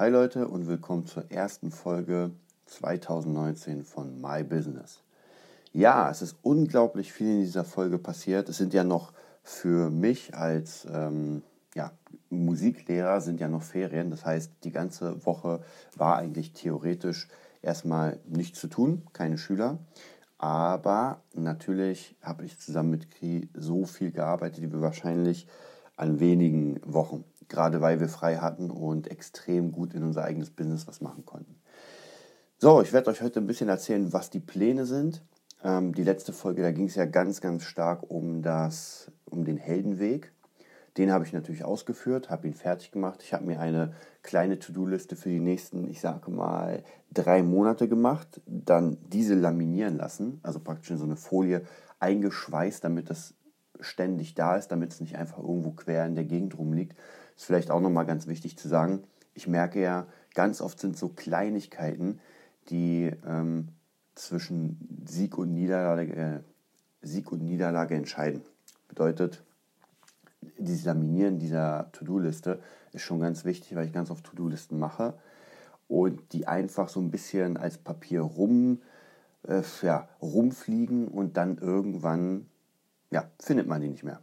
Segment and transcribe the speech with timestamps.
[0.00, 2.30] Hi Leute und willkommen zur ersten Folge
[2.66, 5.02] 2019 von My Business.
[5.72, 8.48] Ja, es ist unglaublich viel in dieser Folge passiert.
[8.48, 11.42] Es sind ja noch für mich als ähm,
[11.74, 11.90] ja,
[12.30, 14.12] Musiklehrer sind ja noch Ferien.
[14.12, 15.62] Das heißt, die ganze Woche
[15.96, 17.26] war eigentlich theoretisch
[17.60, 19.80] erstmal nichts zu tun, keine Schüler.
[20.38, 25.48] Aber natürlich habe ich zusammen mit Kri so viel gearbeitet, wie wahrscheinlich
[25.96, 30.86] an wenigen Wochen gerade weil wir frei hatten und extrem gut in unser eigenes Business
[30.86, 31.56] was machen konnten.
[32.58, 35.22] So, ich werde euch heute ein bisschen erzählen, was die Pläne sind.
[35.62, 39.56] Ähm, die letzte Folge, da ging es ja ganz, ganz stark um, das, um den
[39.56, 40.32] Heldenweg.
[40.96, 43.22] Den habe ich natürlich ausgeführt, habe ihn fertig gemacht.
[43.22, 48.40] Ich habe mir eine kleine To-Do-Liste für die nächsten, ich sage mal, drei Monate gemacht.
[48.46, 51.62] Dann diese laminieren lassen, also praktisch in so eine Folie
[52.00, 53.34] eingeschweißt, damit das
[53.80, 56.98] ständig da ist, damit es nicht einfach irgendwo quer in der Gegend rumliegt,
[57.38, 59.04] ist vielleicht auch nochmal ganz wichtig zu sagen.
[59.32, 62.18] Ich merke ja, ganz oft sind so Kleinigkeiten,
[62.68, 63.68] die ähm,
[64.16, 66.40] zwischen Sieg und, Niederlage, äh,
[67.00, 68.42] Sieg und Niederlage entscheiden.
[68.88, 69.44] Bedeutet,
[70.58, 72.60] dieses Laminieren dieser To-Do-Liste
[72.92, 75.14] ist schon ganz wichtig, weil ich ganz oft To-Do-Listen mache
[75.86, 78.82] und die einfach so ein bisschen als Papier rum,
[79.46, 82.46] äh, ja, rumfliegen und dann irgendwann
[83.10, 84.20] ja, findet man die nicht mehr.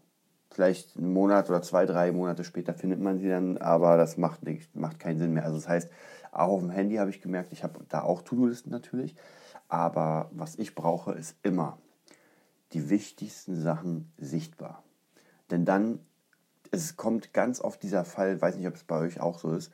[0.56, 4.44] Vielleicht einen Monat oder zwei, drei Monate später findet man sie dann, aber das macht,
[4.44, 5.44] nicht, macht keinen Sinn mehr.
[5.44, 5.90] Also das heißt,
[6.32, 9.18] auch auf dem Handy habe ich gemerkt, ich habe da auch To-Do-Listen natürlich,
[9.68, 11.78] aber was ich brauche, ist immer
[12.72, 14.82] die wichtigsten Sachen sichtbar.
[15.52, 16.00] Denn dann,
[16.72, 19.74] es kommt ganz oft dieser Fall, weiß nicht, ob es bei euch auch so ist,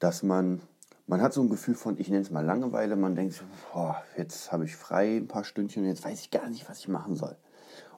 [0.00, 0.62] dass man,
[1.06, 3.40] man hat so ein Gefühl von, ich nenne es mal Langeweile, man denkt,
[3.72, 6.80] boah, jetzt habe ich frei ein paar Stündchen und jetzt weiß ich gar nicht, was
[6.80, 7.36] ich machen soll.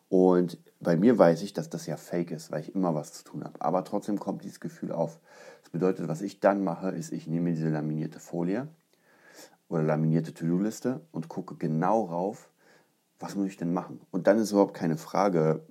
[0.09, 3.25] Und bei mir weiß ich, dass das ja fake ist, weil ich immer was zu
[3.25, 3.61] tun habe.
[3.61, 5.21] Aber trotzdem kommt dieses Gefühl auf.
[5.63, 8.69] Das bedeutet, was ich dann mache, ist, ich nehme diese laminierte Folie
[9.69, 12.49] oder laminierte To-Do-Liste und gucke genau rauf,
[13.19, 14.01] was muss ich denn machen.
[14.11, 15.63] Und dann ist überhaupt keine Frage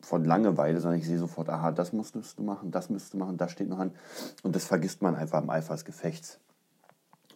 [0.00, 3.36] von Langeweile, sondern ich sehe sofort, aha, das musstest du machen, das müsstest du machen,
[3.36, 3.92] das steht noch an.
[4.42, 6.40] Und das vergisst man einfach im Eifer des Gefechts.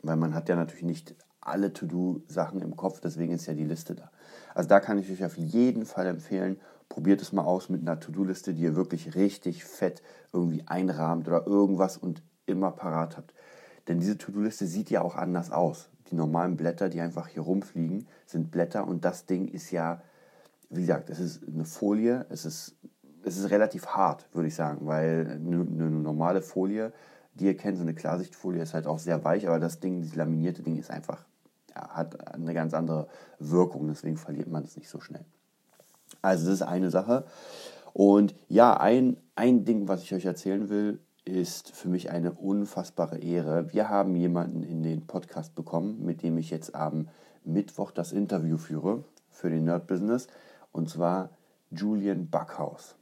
[0.03, 3.94] Weil man hat ja natürlich nicht alle To-Do-Sachen im Kopf, deswegen ist ja die Liste
[3.94, 4.11] da.
[4.55, 8.01] Also da kann ich euch auf jeden Fall empfehlen, probiert es mal aus mit einer
[8.01, 13.35] To-Do-Liste, die ihr wirklich richtig fett irgendwie einrahmt oder irgendwas und immer parat habt.
[13.87, 15.91] Denn diese To-Do-Liste sieht ja auch anders aus.
[16.11, 20.03] Die normalen Blätter, die einfach hier rumfliegen, sind Blätter und das Ding ist ja,
[20.71, 22.77] wie gesagt, es ist eine Folie, es ist,
[23.25, 26.93] es ist relativ hart, würde ich sagen, weil eine, eine normale Folie,
[27.35, 30.17] die ihr kennt, so eine Klarsichtfolie ist halt auch sehr weich, aber das Ding, dieses
[30.17, 31.25] laminierte Ding ist einfach
[31.78, 33.09] hat eine ganz andere
[33.39, 35.25] Wirkung, deswegen verliert man es nicht so schnell.
[36.22, 37.25] Also das ist eine Sache.
[37.93, 43.19] Und ja, ein, ein Ding, was ich euch erzählen will, ist für mich eine unfassbare
[43.19, 43.72] Ehre.
[43.72, 47.09] Wir haben jemanden in den Podcast bekommen, mit dem ich jetzt am
[47.44, 50.27] Mittwoch das Interview führe für den Nerd Business,
[50.72, 51.31] und zwar
[51.71, 52.97] Julian Backhaus.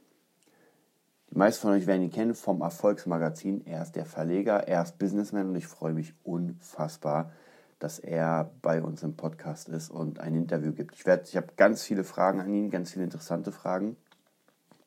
[1.29, 3.65] Die meisten von euch werden ihn kennen vom Erfolgsmagazin.
[3.65, 7.31] Er ist der Verleger, er ist Businessman und ich freue mich unfassbar,
[7.79, 10.95] dass er bei uns im Podcast ist und ein Interview gibt.
[10.95, 13.97] Ich, ich habe ganz viele Fragen an ihn, ganz viele interessante Fragen.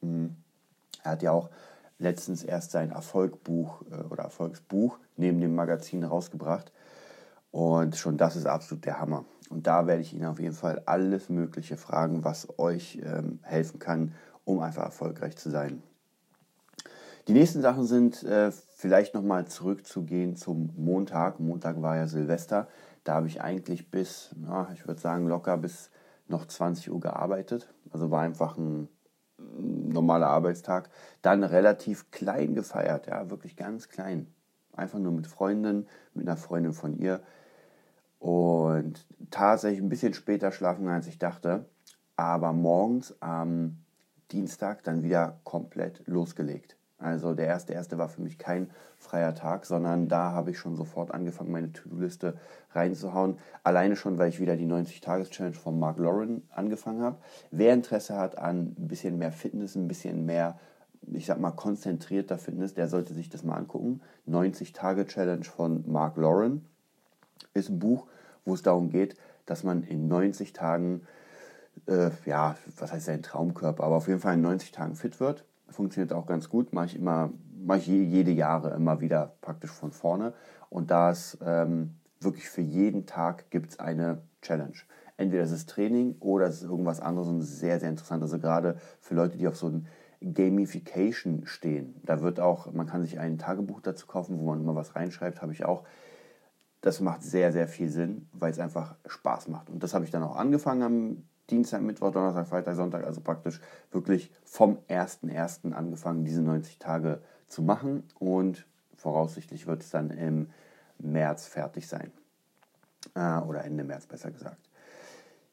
[0.01, 0.37] Hm.
[1.03, 1.51] Er hat ja auch
[1.99, 6.73] letztens erst sein Erfolgbuch äh, oder Erfolgsbuch neben dem Magazin rausgebracht.
[7.53, 9.25] Und schon das ist absolut der Hammer.
[9.51, 13.79] Und da werde ich Ihnen auf jeden Fall alles Mögliche fragen, was euch ähm, helfen
[13.79, 14.15] kann,
[14.45, 15.83] um einfach erfolgreich zu sein.
[17.31, 21.39] Die nächsten Sachen sind äh, vielleicht nochmal zurückzugehen zum Montag.
[21.39, 22.67] Montag war ja Silvester.
[23.05, 25.91] Da habe ich eigentlich bis, ja, ich würde sagen, locker bis
[26.27, 27.73] noch 20 Uhr gearbeitet.
[27.93, 28.89] Also war einfach ein
[29.39, 30.91] normaler Arbeitstag.
[31.23, 34.27] Dann relativ klein gefeiert, ja, wirklich ganz klein.
[34.73, 37.21] Einfach nur mit Freundinnen, mit einer Freundin von ihr.
[38.19, 41.67] Und tatsächlich ein bisschen später schlafen, als ich dachte.
[42.17, 43.85] Aber morgens am
[44.33, 46.77] Dienstag dann wieder komplett losgelegt.
[47.01, 50.77] Also der erste erste war für mich kein freier Tag, sondern da habe ich schon
[50.77, 52.35] sofort angefangen, meine To-Do-Liste
[52.73, 53.39] reinzuhauen.
[53.65, 57.17] Alleine schon, weil ich wieder die 90-Tages-Challenge von Mark Lauren angefangen habe.
[57.51, 60.59] Wer Interesse hat an ein bisschen mehr Fitness, ein bisschen mehr,
[61.11, 64.03] ich sag mal, konzentrierter Fitness, der sollte sich das mal angucken.
[64.29, 66.67] 90-Tage-Challenge von Mark Lauren
[67.55, 68.07] ist ein Buch,
[68.45, 71.07] wo es darum geht, dass man in 90 Tagen,
[71.87, 75.47] äh, ja, was heißt sein Traumkörper, aber auf jeden Fall in 90 Tagen fit wird
[75.71, 76.73] funktioniert auch ganz gut.
[76.73, 77.31] Mache ich immer,
[77.65, 80.35] mache ich jede Jahre immer wieder praktisch von vorne.
[80.69, 84.77] Und da ist ähm, wirklich für jeden Tag gibt es eine Challenge.
[85.17, 88.23] Entweder es ist Training oder es ist irgendwas anderes und sehr, sehr interessant.
[88.23, 89.87] Also gerade für Leute, die auf so ein
[90.23, 91.95] Gamification stehen.
[92.05, 95.43] Da wird auch, man kann sich ein Tagebuch dazu kaufen, wo man immer was reinschreibt,
[95.43, 95.85] habe ich auch.
[96.83, 99.69] Das macht sehr, sehr viel Sinn, weil es einfach Spaß macht.
[99.71, 103.61] Und das habe ich dann auch angefangen am Dienstag, Mittwoch, Donnerstag, Freitag, Sonntag, also praktisch
[103.91, 105.73] wirklich vom 1.1.
[105.73, 108.05] angefangen, diese 90 Tage zu machen.
[108.19, 110.49] Und voraussichtlich wird es dann im
[110.99, 112.13] März fertig sein.
[113.15, 114.71] Äh, oder Ende März besser gesagt.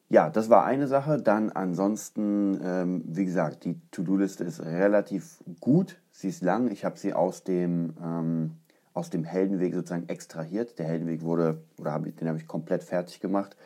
[0.10, 1.22] Ja, das war eine Sache.
[1.22, 5.98] Dann ansonsten, ähm, wie gesagt, die To-Do-Liste ist relativ gut.
[6.12, 6.72] Sie ist lang.
[6.72, 8.52] Ich habe sie aus dem, ähm,
[8.94, 10.80] aus dem Heldenweg sozusagen extrahiert.
[10.80, 13.58] Der Heldenweg wurde, oder hab, den habe ich komplett fertig gemacht.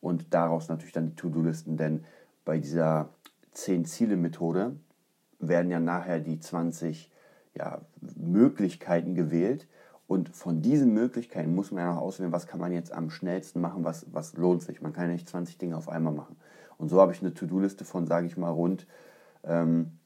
[0.00, 1.76] Und daraus natürlich dann die To-Do-Listen.
[1.76, 2.04] Denn
[2.44, 3.10] bei dieser
[3.54, 4.76] 10-Ziele-Methode
[5.38, 7.10] werden ja nachher die 20
[7.54, 7.80] ja,
[8.16, 9.66] Möglichkeiten gewählt.
[10.06, 13.60] Und von diesen Möglichkeiten muss man ja noch auswählen, was kann man jetzt am schnellsten
[13.60, 14.80] machen, was, was lohnt sich.
[14.80, 16.36] Man kann ja nicht 20 Dinge auf einmal machen.
[16.78, 18.86] Und so habe ich eine To-Do-Liste von, sage ich mal, rund
[19.42, 19.98] ähm,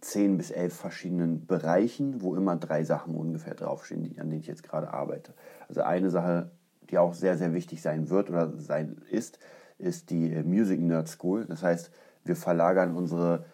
[0.00, 4.62] 10 bis 11 verschiedenen Bereichen, wo immer drei Sachen ungefähr draufstehen, an denen ich jetzt
[4.62, 5.34] gerade arbeite.
[5.68, 6.50] Also eine Sache,
[6.90, 9.38] die auch sehr, sehr wichtig sein wird oder sein ist,
[9.78, 11.44] ist die Music Nerd School.
[11.46, 11.90] Das heißt,
[12.24, 13.44] wir verlagern unsere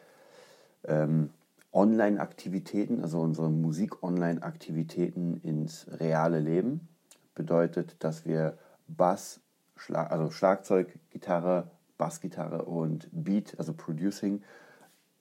[0.84, 1.30] ähm,
[1.72, 6.88] Online-Aktivitäten, also unsere Musik-Online-Aktivitäten ins reale Leben.
[7.34, 9.40] Bedeutet, dass wir Bass,
[9.76, 14.42] Schlag, also Schlagzeug, Gitarre, Bassgitarre und Beat, also Producing,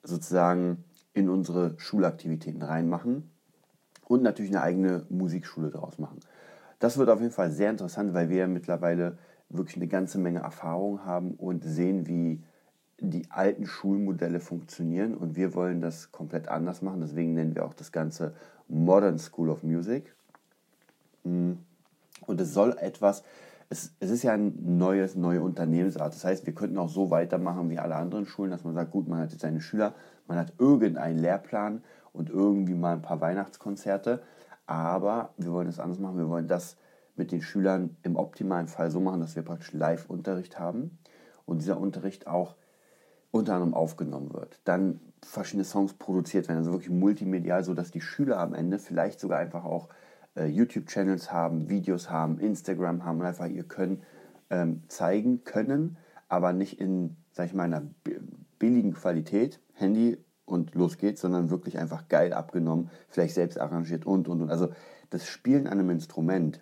[0.02, 3.30] sozusagen in unsere Schulaktivitäten reinmachen
[4.06, 6.20] und natürlich eine eigene Musikschule daraus machen.
[6.84, 9.16] Das wird auf jeden Fall sehr interessant, weil wir mittlerweile
[9.48, 12.44] wirklich eine ganze Menge Erfahrung haben und sehen, wie
[13.00, 17.00] die alten Schulmodelle funktionieren und wir wollen das komplett anders machen.
[17.00, 18.34] Deswegen nennen wir auch das Ganze
[18.68, 20.14] Modern School of Music.
[21.22, 21.52] Mm.
[22.26, 23.22] Und es soll etwas,
[23.70, 26.12] es, es ist ja ein neues, neue Unternehmensart.
[26.12, 29.08] Das heißt, wir könnten auch so weitermachen wie alle anderen Schulen, dass man sagt, gut,
[29.08, 29.94] man hat jetzt seine Schüler,
[30.28, 31.82] man hat irgendeinen Lehrplan
[32.12, 34.20] und irgendwie mal ein paar Weihnachtskonzerte.
[34.66, 36.18] Aber wir wollen es anders machen.
[36.18, 36.76] Wir wollen das
[37.16, 40.98] mit den Schülern im optimalen Fall so machen, dass wir praktisch Live-Unterricht haben
[41.44, 42.56] und dieser Unterricht auch
[43.30, 44.60] unter anderem aufgenommen wird.
[44.64, 49.38] Dann verschiedene Songs produziert werden, also wirklich multimedial, sodass die Schüler am Ende vielleicht sogar
[49.38, 49.88] einfach auch
[50.36, 54.02] äh, YouTube-Channels haben, Videos haben, Instagram haben und einfach ihr Können
[54.50, 55.96] ähm, zeigen können,
[56.28, 57.82] aber nicht in, sag ich mal, einer
[58.58, 64.28] billigen Qualität, Handy und los geht's, sondern wirklich einfach geil abgenommen, vielleicht selbst arrangiert und
[64.28, 64.50] und und.
[64.50, 64.68] Also
[65.10, 66.60] das Spielen an einem Instrument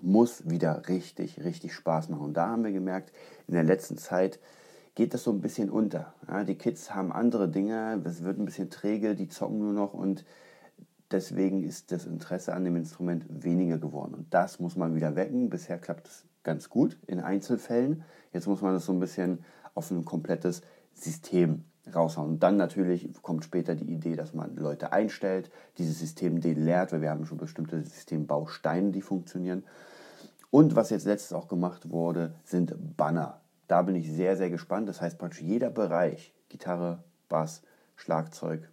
[0.00, 2.24] muss wieder richtig, richtig Spaß machen.
[2.24, 3.12] Und da haben wir gemerkt,
[3.46, 4.38] in der letzten Zeit,
[4.94, 6.14] geht das so ein bisschen unter.
[6.26, 9.92] Ja, die Kids haben andere Dinge, es wird ein bisschen träge, die zocken nur noch
[9.94, 10.24] und
[11.10, 14.14] deswegen ist das Interesse an dem Instrument weniger geworden.
[14.14, 15.50] Und das muss man wieder wecken.
[15.50, 18.04] Bisher klappt es ganz gut in Einzelfällen.
[18.32, 19.44] Jetzt muss man das so ein bisschen
[19.74, 20.62] auf ein komplettes
[20.94, 22.30] System raushauen.
[22.30, 27.00] Und dann natürlich kommt später die Idee, dass man Leute einstellt, dieses System lehrt, weil
[27.00, 29.64] wir haben schon bestimmte Systembausteine, die funktionieren.
[30.50, 33.40] Und was jetzt letztes auch gemacht wurde, sind Banner.
[33.68, 34.88] Da bin ich sehr, sehr gespannt.
[34.88, 37.62] Das heißt praktisch jeder Bereich, Gitarre, Bass,
[37.96, 38.68] Schlagzeug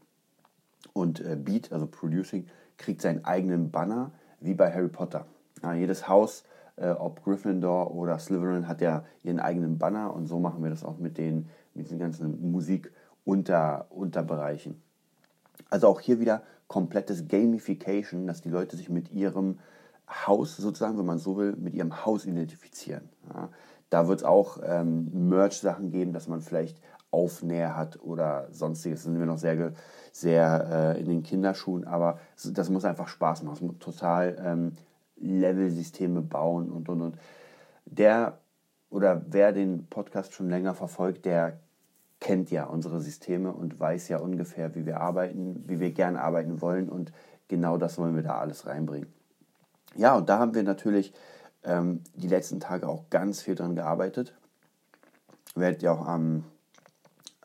[0.94, 5.25] und äh, Beat, also Producing, kriegt seinen eigenen Banner, wie bei Harry Potter.
[5.62, 6.44] Ja, jedes Haus,
[6.75, 10.83] äh, ob Gryffindor oder Slytherin, hat ja ihren eigenen Banner und so machen wir das
[10.83, 12.51] auch mit den, mit den ganzen
[13.25, 14.81] Musik-Unterbereichen.
[15.70, 19.60] Also auch hier wieder komplettes Gamification, dass die Leute sich mit ihrem
[20.10, 23.10] Haus sozusagen, wenn man so will, mit ihrem Haus identifizieren.
[23.34, 23.50] Ja,
[23.89, 29.03] da wird es auch ähm, Merch-Sachen geben, dass man vielleicht Aufnäher hat oder sonstiges.
[29.03, 29.74] Da sind wir noch sehr,
[30.12, 33.53] sehr äh, in den Kinderschuhen, aber das muss einfach Spaß machen.
[33.53, 34.72] Es muss total ähm,
[35.18, 37.18] Level-Systeme bauen und und und.
[37.86, 38.39] Der
[38.89, 41.60] oder wer den Podcast schon länger verfolgt, der
[42.24, 46.62] kennt ja unsere Systeme und weiß ja ungefähr, wie wir arbeiten, wie wir gerne arbeiten
[46.62, 47.12] wollen und
[47.50, 49.12] genau das wollen wir da alles reinbringen.
[49.96, 51.13] Ja, und da haben wir natürlich
[51.63, 54.34] ähm, die letzten Tage auch ganz viel dran gearbeitet.
[55.53, 56.46] Werdet ihr auch am,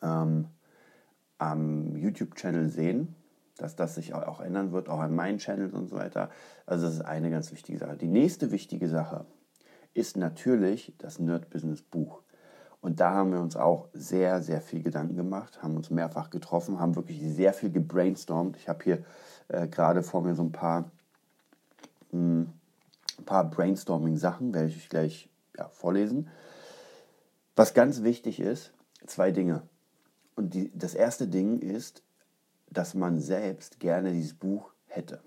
[0.01, 0.47] ähm,
[1.37, 3.15] am YouTube-Channel sehen,
[3.57, 6.29] dass das sich auch ändern wird, auch an meinen Channels und so weiter.
[6.65, 7.97] Also das ist eine ganz wichtige Sache.
[7.97, 9.25] Die nächste wichtige Sache
[9.93, 12.23] ist natürlich das Nerd-Business-Buch.
[12.81, 16.79] Und da haben wir uns auch sehr, sehr viel Gedanken gemacht, haben uns mehrfach getroffen,
[16.79, 18.55] haben wirklich sehr viel gebrainstormt.
[18.55, 19.03] Ich habe hier
[19.49, 20.89] äh, gerade vor mir so ein paar
[22.11, 22.53] hm,
[23.25, 26.29] paar Brainstorming-Sachen, werde ich euch gleich ja, vorlesen.
[27.55, 28.71] Was ganz wichtig ist,
[29.05, 29.61] zwei Dinge.
[30.35, 32.03] Und die, das erste Ding ist,
[32.69, 35.21] dass man selbst gerne dieses Buch hätte.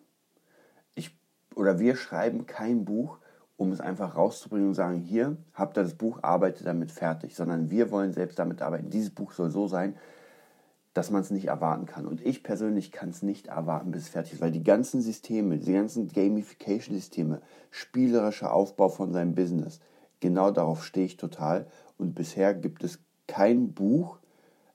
[0.94, 1.16] Ich,
[1.54, 3.18] oder wir schreiben kein Buch,
[3.62, 7.70] um es einfach rauszubringen und sagen, hier habt ihr das Buch, arbeitet damit fertig, sondern
[7.70, 8.90] wir wollen selbst damit arbeiten.
[8.90, 9.94] Dieses Buch soll so sein,
[10.94, 12.06] dass man es nicht erwarten kann.
[12.06, 15.58] Und ich persönlich kann es nicht erwarten, bis es fertig ist, weil die ganzen Systeme,
[15.58, 17.40] die ganzen Gamification-Systeme,
[17.70, 19.80] spielerischer Aufbau von seinem Business,
[20.20, 21.66] genau darauf stehe ich total.
[21.96, 24.18] Und bisher gibt es kein Buch,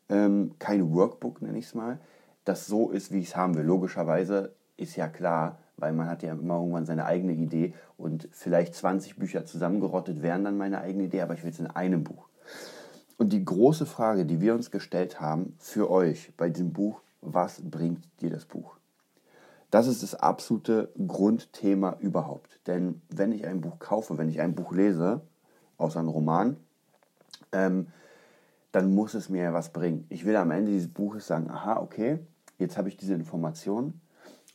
[0.09, 1.99] ähm, kein Workbook, nenne ich es mal,
[2.45, 3.65] das so ist, wie ich es haben will.
[3.65, 8.75] Logischerweise ist ja klar, weil man hat ja immer irgendwann seine eigene Idee und vielleicht
[8.75, 12.27] 20 Bücher zusammengerottet wären dann meine eigene Idee, aber ich will es in einem Buch.
[13.17, 17.61] Und die große Frage, die wir uns gestellt haben für euch bei diesem Buch, was
[17.61, 18.77] bringt dir das Buch?
[19.71, 22.59] Das ist das absolute Grundthema überhaupt.
[22.67, 25.21] Denn wenn ich ein Buch kaufe, wenn ich ein Buch lese,
[25.77, 26.57] außer einem Roman,
[27.51, 27.87] ähm,
[28.71, 30.05] dann muss es mir ja was bringen.
[30.09, 32.19] Ich will am Ende dieses Buches sagen, aha, okay,
[32.59, 33.99] jetzt habe ich diese Information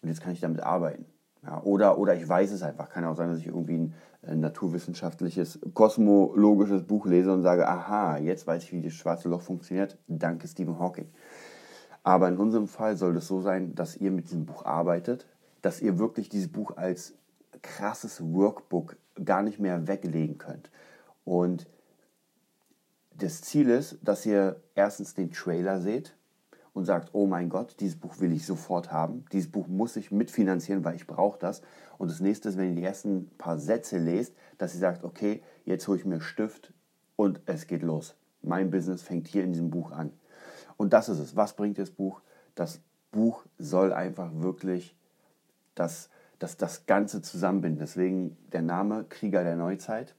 [0.01, 1.05] und jetzt kann ich damit arbeiten.
[1.45, 2.89] Ja, oder, oder ich weiß es einfach.
[2.89, 8.19] Kann auch sein, dass ich irgendwie ein, ein naturwissenschaftliches, kosmologisches Buch lese und sage, aha,
[8.19, 9.99] jetzt weiß ich, wie das schwarze Loch funktioniert.
[10.07, 11.09] Danke Stephen Hawking.
[12.05, 15.27] Aber in unserem Fall soll es so sein, dass ihr mit diesem Buch arbeitet,
[15.63, 17.15] dass ihr wirklich dieses Buch als
[17.63, 20.71] krasses Workbook gar nicht mehr weglegen könnt.
[21.25, 21.69] Und
[23.15, 26.15] das Ziel ist, dass ihr erstens den Trailer seht,
[26.73, 30.11] und sagt, oh mein Gott, dieses Buch will ich sofort haben, dieses Buch muss ich
[30.11, 31.63] mitfinanzieren, weil ich brauche das.
[31.99, 35.43] Und das nächste ist, wenn ihr die ersten paar Sätze lest, dass ihr sagt, okay,
[35.65, 36.73] jetzt hole ich mir Stift
[37.17, 38.17] und es geht los.
[38.43, 40.13] Mein Business fängt hier in diesem Buch an.
[40.77, 41.37] Und das ist es.
[41.37, 42.21] Was bringt das Buch?
[42.55, 42.81] Das
[43.13, 44.97] Buch soll einfach wirklich
[45.75, 47.79] das, das, das Ganze zusammenbinden.
[47.79, 50.15] Deswegen der Name Krieger der Neuzeit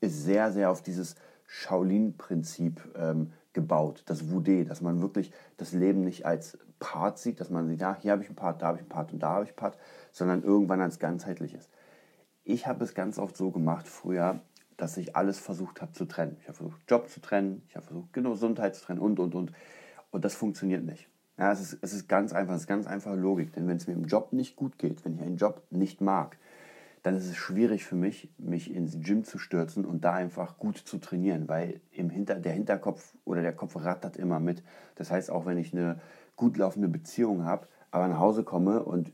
[0.00, 6.04] ist sehr, sehr auf dieses Shaolin-Prinzip ähm, gebaut, das Wudé, dass man wirklich das Leben
[6.04, 8.78] nicht als Part sieht, dass man sieht, ja, hier habe ich einen Part, da habe
[8.78, 9.76] ich einen Part und da habe ich einen Part,
[10.12, 11.68] sondern irgendwann als ganzheitliches.
[12.44, 14.40] Ich habe es ganz oft so gemacht früher,
[14.76, 16.36] dass ich alles versucht habe zu trennen.
[16.40, 19.52] Ich habe versucht, Job zu trennen, ich habe versucht, Gesundheit zu trennen und, und, und.
[20.10, 21.08] Und das funktioniert nicht.
[21.36, 23.52] Ja, es, ist, es ist ganz einfach, es ist ganz einfache Logik.
[23.52, 26.38] Denn wenn es mir im Job nicht gut geht, wenn ich einen Job nicht mag,
[27.08, 30.76] dann ist es schwierig für mich, mich ins Gym zu stürzen und da einfach gut
[30.76, 34.62] zu trainieren, weil im Hinter, der Hinterkopf oder der Kopf rattert immer mit.
[34.96, 36.00] Das heißt, auch wenn ich eine
[36.36, 39.10] gut laufende Beziehung habe, aber nach Hause komme und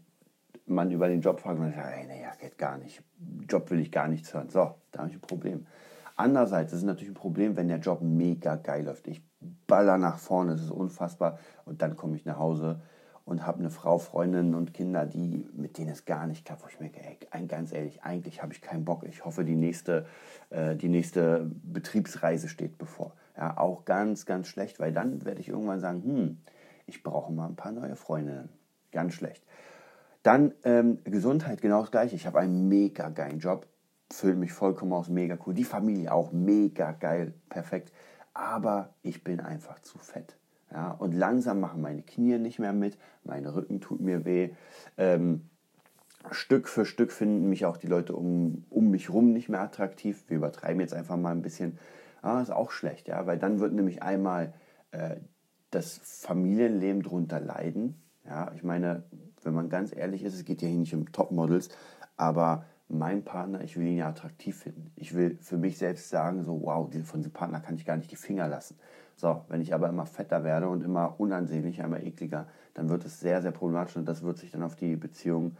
[0.67, 3.01] man über den Job fragt, ich sage, hey, nee, ja, geht gar nicht.
[3.49, 4.51] Job will ich gar nichts hören.
[4.51, 5.67] So, da habe ich ein Problem.
[6.17, 9.07] Andererseits ist es natürlich ein Problem, wenn der Job mega geil läuft.
[9.07, 9.23] Ich
[9.69, 11.39] baller nach vorne, es ist unfassbar.
[11.65, 12.81] Und dann komme ich nach Hause
[13.25, 16.69] und habe eine Frau, Freundin und Kinder, die, mit denen es gar nicht klappt, wo
[16.69, 19.05] ich mir denke, ganz ehrlich, eigentlich habe ich keinen Bock.
[19.05, 20.07] Ich hoffe, die nächste,
[20.51, 23.15] äh, die nächste Betriebsreise steht bevor.
[23.37, 26.39] Ja, auch ganz, ganz schlecht, weil dann werde ich irgendwann sagen, hm,
[26.87, 28.51] ich brauche mal ein paar neue Freundinnen.
[28.93, 29.45] Ganz schlecht.
[30.23, 32.15] Dann ähm, Gesundheit, genau das gleiche.
[32.15, 33.67] Ich habe einen mega geilen Job,
[34.11, 35.55] füllt mich vollkommen aus, mega cool.
[35.55, 37.93] Die Familie auch mega geil, perfekt.
[38.35, 40.37] Aber ich bin einfach zu fett.
[40.71, 44.51] Ja, und langsam machen meine Knie nicht mehr mit, mein Rücken tut mir weh.
[44.97, 45.43] Ähm,
[46.31, 50.25] Stück für Stück finden mich auch die Leute um, um mich rum nicht mehr attraktiv.
[50.29, 51.79] Wir übertreiben jetzt einfach mal ein bisschen.
[52.23, 54.55] Ah, ist auch schlecht, ja, weil dann wird nämlich einmal
[54.93, 55.17] äh,
[55.71, 58.01] das Familienleben drunter leiden.
[58.27, 59.05] Ja, ich meine,
[59.43, 61.69] wenn man ganz ehrlich ist, es geht ja hier nicht um Topmodels,
[62.17, 64.93] aber mein Partner, ich will ihn ja attraktiv finden.
[64.97, 68.11] Ich will für mich selbst sagen, so, wow, von diesem Partner kann ich gar nicht
[68.11, 68.79] die Finger lassen.
[69.17, 73.21] So, wenn ich aber immer fetter werde und immer unansehnlicher, immer ekliger, dann wird es
[73.21, 75.57] sehr, sehr problematisch und das wird sich dann auf die Beziehung,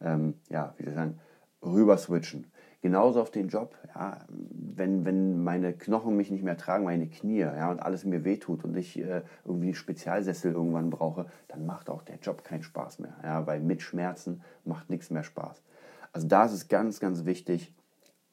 [0.00, 1.20] ähm, ja, wie soll ich sagen,
[1.62, 2.46] rüber switchen.
[2.82, 7.40] Genauso auf den Job, ja, wenn, wenn meine Knochen mich nicht mehr tragen, meine Knie,
[7.40, 12.02] ja, und alles mir wehtut und ich äh, irgendwie Spezialsessel irgendwann brauche, dann macht auch
[12.02, 15.62] der Job keinen Spaß mehr, ja, weil mit Schmerzen macht nichts mehr Spaß.
[16.12, 17.72] Also da ist es ganz, ganz wichtig,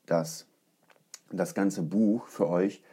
[0.06, 0.48] dass
[1.32, 2.84] das ganze Buch für euch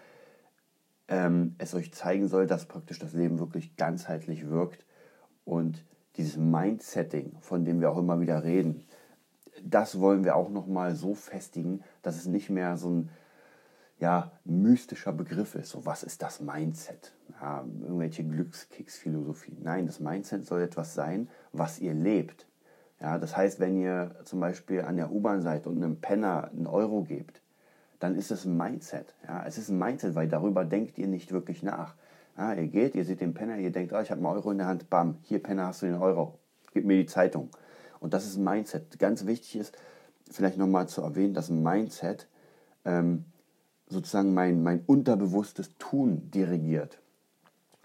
[1.11, 4.87] ähm, es euch zeigen soll, dass praktisch das Leben wirklich ganzheitlich wirkt
[5.45, 5.85] und
[6.17, 8.85] dieses Mindsetting, von dem wir auch immer wieder reden,
[9.63, 13.11] das wollen wir auch nochmal so festigen, dass es nicht mehr so ein
[13.99, 15.71] ja, mystischer Begriff ist.
[15.71, 17.13] So, was ist das Mindset?
[17.41, 19.59] Ja, irgendwelche Glückskicks-Philosophie.
[19.61, 22.47] Nein, das Mindset soll etwas sein, was ihr lebt.
[23.01, 26.67] Ja, das heißt, wenn ihr zum Beispiel an der U-Bahn seid und einem Penner einen
[26.67, 27.40] Euro gebt,
[28.01, 29.15] dann ist es ein Mindset.
[29.29, 31.95] Ja, es ist ein Mindset, weil darüber denkt ihr nicht wirklich nach.
[32.37, 34.59] Ja, ihr geht, ihr seht den Penner, ihr denkt, oh, ich habe einen Euro in
[34.59, 36.39] der Hand, bam, hier Penner hast du den Euro,
[36.73, 37.51] gib mir die Zeitung.
[38.01, 38.99] Und das ist ein Mindset.
[38.99, 39.77] Ganz wichtig ist,
[40.31, 42.29] vielleicht nochmal zu erwähnen, dass ein Mindset
[42.87, 43.27] ähm,
[43.89, 47.03] sozusagen mein, mein unterbewusstes Tun dirigiert.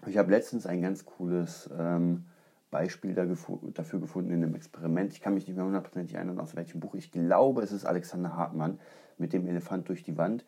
[0.06, 2.24] Ich habe letztens ein ganz cooles ähm,
[2.70, 5.12] Beispiel dafür gefunden in einem Experiment.
[5.12, 6.94] Ich kann mich nicht mehr hundertprozentig erinnern, aus welchem Buch.
[6.94, 8.78] Ich glaube, es ist Alexander Hartmann
[9.18, 10.44] mit dem Elefant durch die Wand.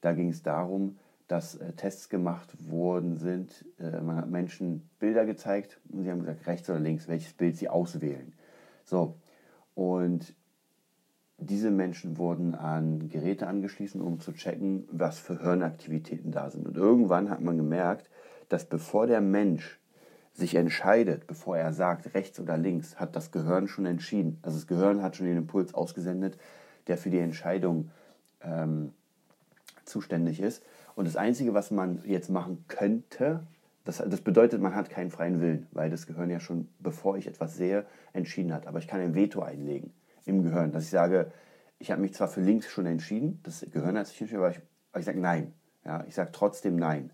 [0.00, 3.64] Da ging es darum, dass äh, Tests gemacht worden sind.
[3.78, 7.56] Äh, man hat Menschen Bilder gezeigt und sie haben gesagt, rechts oder links, welches Bild
[7.56, 8.32] sie auswählen.
[8.84, 9.16] So,
[9.74, 10.34] und
[11.38, 16.66] diese Menschen wurden an Geräte angeschlossen, um zu checken, was für Hirnaktivitäten da sind.
[16.66, 18.08] Und irgendwann hat man gemerkt,
[18.48, 19.80] dass bevor der Mensch
[20.32, 24.38] sich entscheidet, bevor er sagt, rechts oder links, hat das Gehirn schon entschieden.
[24.42, 26.38] Also das Gehirn hat schon den Impuls ausgesendet,
[26.86, 27.90] der für die Entscheidung
[28.46, 28.92] ähm,
[29.84, 30.62] zuständig ist.
[30.94, 33.46] Und das Einzige, was man jetzt machen könnte,
[33.84, 37.26] das, das bedeutet, man hat keinen freien Willen, weil das Gehirn ja schon, bevor ich
[37.26, 38.66] etwas sehe, entschieden hat.
[38.66, 39.92] Aber ich kann ein Veto einlegen
[40.24, 41.30] im Gehirn, dass ich sage,
[41.78, 44.60] ich habe mich zwar für links schon entschieden, das Gehirn hat sich entschieden, aber ich,
[44.96, 45.52] ich sage nein.
[45.84, 47.10] Ja, ich sage trotzdem nein.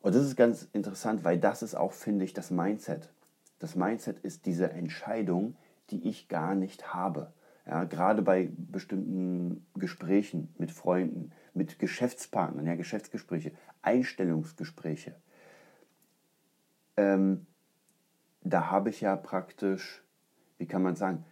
[0.00, 3.10] Und das ist ganz interessant, weil das ist auch, finde ich, das Mindset.
[3.58, 5.56] Das Mindset ist diese Entscheidung,
[5.90, 7.32] die ich gar nicht habe.
[7.66, 15.14] Ja, gerade bei bestimmten Gesprächen mit Freunden, mit Geschäftspartnern, ja, Geschäftsgespräche, Einstellungsgespräche.
[16.96, 17.46] Ähm,
[18.42, 20.02] da habe ich ja praktisch,
[20.58, 21.24] wie kann man sagen,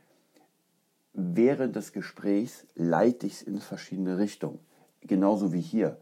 [1.13, 4.59] während des Gesprächs leite ich es in verschiedene Richtungen.
[5.03, 5.99] Genauso wie hier.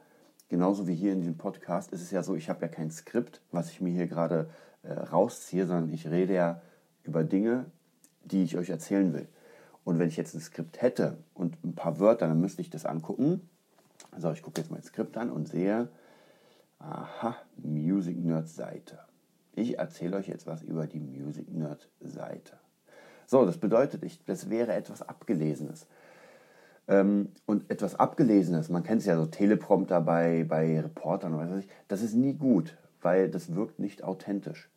[0.48, 3.40] Genauso wie hier in diesem Podcast ist es ja so, ich habe ja kein Skript,
[3.50, 4.50] was ich mir hier gerade
[4.82, 6.62] äh, rausziehe, sondern ich rede ja
[7.02, 7.66] über Dinge,
[8.24, 9.28] die ich euch erzählen will.
[9.90, 12.86] Und wenn ich jetzt ein Skript hätte und ein paar Wörter, dann müsste ich das
[12.86, 13.40] angucken.
[14.12, 15.88] Also ich gucke jetzt mein Skript an und sehe,
[16.78, 19.00] aha, Music Nerd Seite.
[19.56, 22.52] Ich erzähle euch jetzt was über die Music Nerd Seite.
[23.26, 25.88] So, das bedeutet, ich, das wäre etwas Abgelesenes.
[26.86, 31.68] Ähm, und etwas Abgelesenes, man kennt es ja so Teleprompter bei, bei Reportern, weiß ich,
[31.88, 34.69] das ist nie gut, weil das wirkt nicht authentisch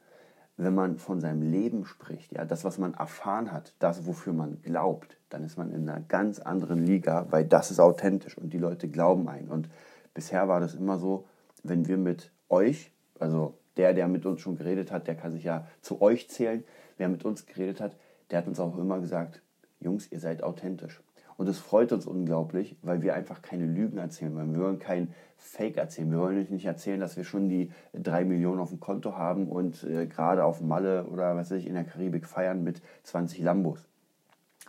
[0.57, 4.61] wenn man von seinem Leben spricht, ja, das, was man erfahren hat, das, wofür man
[4.61, 8.59] glaubt, dann ist man in einer ganz anderen Liga, weil das ist authentisch und die
[8.59, 9.49] Leute glauben ein.
[9.49, 9.69] Und
[10.13, 11.25] bisher war das immer so,
[11.63, 15.43] wenn wir mit euch, also der, der mit uns schon geredet hat, der kann sich
[15.43, 16.63] ja zu euch zählen,
[16.97, 17.95] wer mit uns geredet hat,
[18.29, 19.41] der hat uns auch immer gesagt,
[19.79, 21.01] Jungs, ihr seid authentisch.
[21.37, 24.53] Und es freut uns unglaublich, weil wir einfach keine Lügen erzählen wollen.
[24.53, 26.11] Wir wollen kein Fake erzählen.
[26.11, 29.47] Wir wollen euch nicht erzählen, dass wir schon die drei Millionen auf dem Konto haben
[29.47, 33.41] und äh, gerade auf Malle oder was weiß ich in der Karibik feiern mit 20
[33.41, 33.85] Lambos.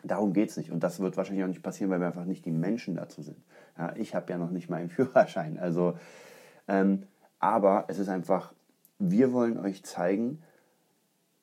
[0.03, 0.71] Darum geht es nicht.
[0.71, 3.39] Und das wird wahrscheinlich auch nicht passieren, weil wir einfach nicht die Menschen dazu sind.
[3.79, 5.59] Ja, ich habe ja noch nicht mal einen Führerschein.
[5.59, 5.97] Also,
[6.69, 7.05] ähm,
[7.39, 8.53] aber es ist einfach,
[8.99, 10.43] wir wollen euch zeigen,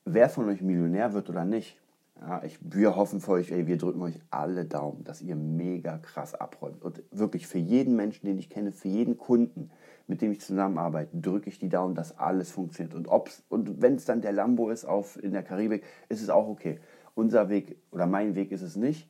[0.06, 1.81] wer von euch Millionär wird oder nicht.
[2.20, 5.98] Ja, ich, wir hoffen für euch, ey, wir drücken euch alle Daumen, dass ihr mega
[5.98, 6.84] krass abräumt.
[6.84, 9.72] Und wirklich für jeden Menschen, den ich kenne, für jeden Kunden,
[10.08, 12.94] mit dem ich zusammenarbeite, drücke ich die Daumen, dass alles funktioniert.
[12.94, 13.08] Und,
[13.50, 16.80] und wenn es dann der Lambo ist auf, in der Karibik, ist es auch okay.
[17.16, 19.10] Unser Weg oder mein Weg ist es nicht.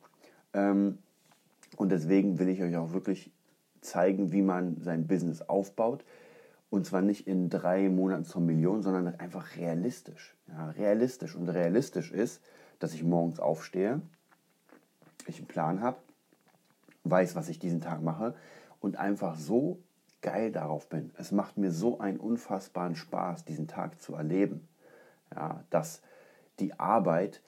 [0.54, 0.98] Ähm,
[1.76, 3.32] und deswegen will ich euch auch wirklich
[3.80, 6.04] zeigen, wie man sein Business aufbaut.
[6.70, 10.34] Und zwar nicht in drei Monaten zur Million, sondern einfach realistisch.
[10.48, 11.36] Ja, realistisch.
[11.36, 12.40] Und realistisch ist,
[12.82, 14.00] dass ich morgens aufstehe,
[15.26, 15.98] ich einen Plan habe,
[17.04, 18.34] weiß, was ich diesen Tag mache
[18.80, 19.78] und einfach so
[20.20, 21.12] geil darauf bin.
[21.16, 24.68] Es macht mir so einen unfassbaren Spaß, diesen Tag zu erleben.
[25.34, 26.02] Ja, dass
[26.58, 27.40] die Arbeit,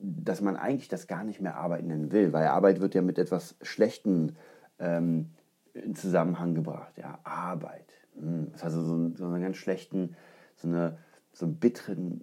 [0.00, 3.18] dass man eigentlich das gar nicht mehr Arbeit nennen will, weil Arbeit wird ja mit
[3.18, 4.36] etwas Schlechten
[4.78, 5.30] ähm,
[5.74, 6.98] in Zusammenhang gebracht.
[6.98, 7.92] Ja, Arbeit.
[8.18, 10.16] Hm, das hat so, so einen ganz schlechten,
[10.56, 10.98] so, eine,
[11.32, 12.20] so einen bitteren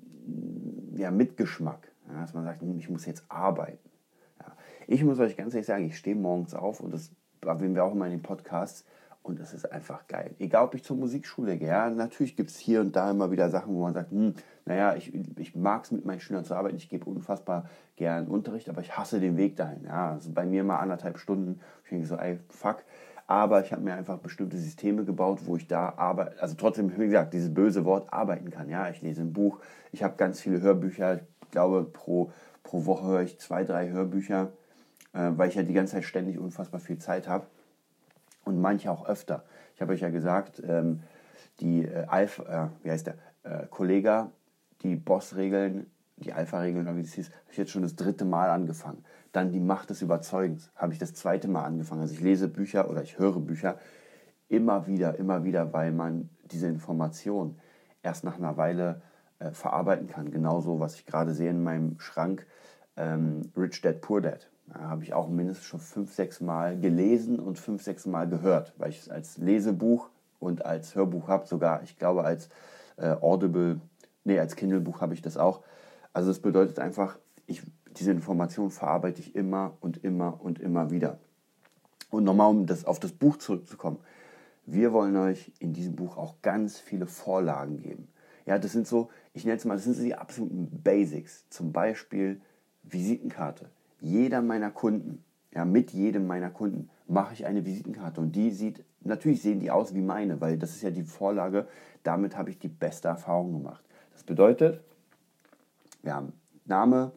[0.98, 1.89] ja, Mitgeschmack.
[2.12, 3.90] Ja, dass man sagt, ich muss jetzt arbeiten.
[4.40, 4.56] Ja.
[4.88, 7.94] Ich muss euch ganz ehrlich sagen, ich stehe morgens auf und das erwähnen wir auch
[7.94, 8.86] immer in den Podcasts
[9.22, 10.36] und es ist einfach geil.
[10.40, 13.50] Egal, ob ich zur Musikschule gehe, ja, natürlich gibt es hier und da immer wieder
[13.50, 14.34] Sachen, wo man sagt, hm,
[14.66, 18.70] naja, ich, ich mag es mit meinen Schülern zu arbeiten, ich gebe unfassbar gern Unterricht,
[18.70, 19.84] aber ich hasse den Weg dahin.
[19.84, 22.84] Ja, also bei mir mal anderthalb Stunden, ich denke so, ey, fuck.
[23.28, 27.06] Aber ich habe mir einfach bestimmte Systeme gebaut, wo ich da arbeite, also trotzdem, wie
[27.06, 28.70] gesagt, dieses böse Wort arbeiten kann.
[28.70, 29.60] Ja, ich lese ein Buch,
[29.92, 31.20] ich habe ganz viele Hörbücher,
[31.52, 32.32] glaube, pro,
[32.64, 34.52] pro Woche höre ich zwei, drei Hörbücher,
[35.14, 37.48] äh, weil ich ja die ganze Zeit ständig unfassbar viel Zeit habe.
[38.46, 39.44] Und manche auch öfter.
[39.76, 41.02] Ich habe euch ja gesagt, ähm,
[41.60, 44.32] die äh, Alpha, äh, wie heißt der, äh, Kollega,
[44.82, 49.04] die Boss-Regeln, die Alpha-Regeln, wie das hieß, habe ich jetzt schon das dritte Mal angefangen.
[49.32, 52.02] Dann die Macht des Überzeugens, habe ich das zweite Mal angefangen.
[52.02, 53.78] Also ich lese Bücher oder ich höre Bücher
[54.48, 57.58] immer wieder, immer wieder, weil man diese Information
[58.02, 59.02] erst nach einer Weile
[59.40, 60.32] äh, verarbeiten kann.
[60.32, 62.46] Genauso, was ich gerade sehe in meinem Schrank,
[62.98, 64.50] ähm, Rich Dad, Poor Dad.
[64.68, 68.74] Da habe ich auch mindestens schon fünf, sechs Mal gelesen und fünf, sechs Mal gehört,
[68.78, 72.50] weil ich es als Lesebuch und als Hörbuch habe, sogar, ich glaube, als
[72.98, 73.82] äh, Audible,
[74.24, 75.62] nee, als Kindle-Buch habe ich das auch.
[76.14, 77.64] Also das bedeutet einfach, ich,
[77.98, 81.18] diese Information verarbeite ich immer und immer und immer wieder.
[82.12, 84.00] Und nochmal, um das, auf das Buch zurückzukommen.
[84.66, 88.08] wir wollen euch in diesem Buch auch ganz viele Vorlagen geben.
[88.50, 91.48] Ja, das sind so, ich nenne es mal, das sind so die absoluten Basics.
[91.52, 92.42] Zum Beispiel
[92.82, 93.70] Visitenkarte.
[94.02, 98.84] Jeder meiner Kunden, ja, mit jedem meiner Kunden mache ich eine Visitenkarte und die sieht,
[99.02, 101.68] natürlich sehen die aus wie meine, weil das ist ja die Vorlage,
[102.02, 103.84] damit habe ich die beste Erfahrung gemacht.
[104.14, 104.82] Das bedeutet,
[106.02, 106.34] wir haben
[106.66, 107.12] Name,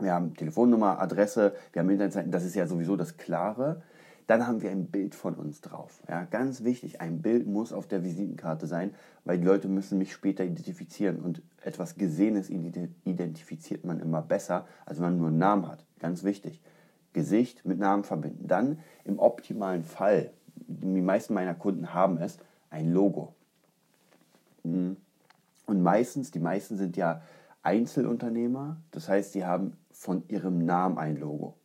[0.00, 3.82] wir haben Telefonnummer, Adresse, wir haben Internetseiten, das ist ja sowieso das Klare.
[4.28, 6.02] Dann haben wir ein Bild von uns drauf.
[6.06, 10.12] Ja, ganz wichtig, ein Bild muss auf der Visitenkarte sein, weil die Leute müssen mich
[10.12, 15.66] später identifizieren und etwas Gesehenes identifiziert man immer besser, als wenn man nur einen Namen
[15.66, 15.86] hat.
[15.98, 16.60] Ganz wichtig.
[17.14, 18.46] Gesicht mit Namen verbinden.
[18.46, 22.36] Dann im optimalen Fall, die meisten meiner Kunden haben es,
[22.68, 23.34] ein Logo.
[24.62, 24.98] Mhm.
[25.64, 27.22] Und meistens, die meisten sind ja
[27.62, 31.57] Einzelunternehmer, das heißt, sie haben von ihrem Namen ein Logo.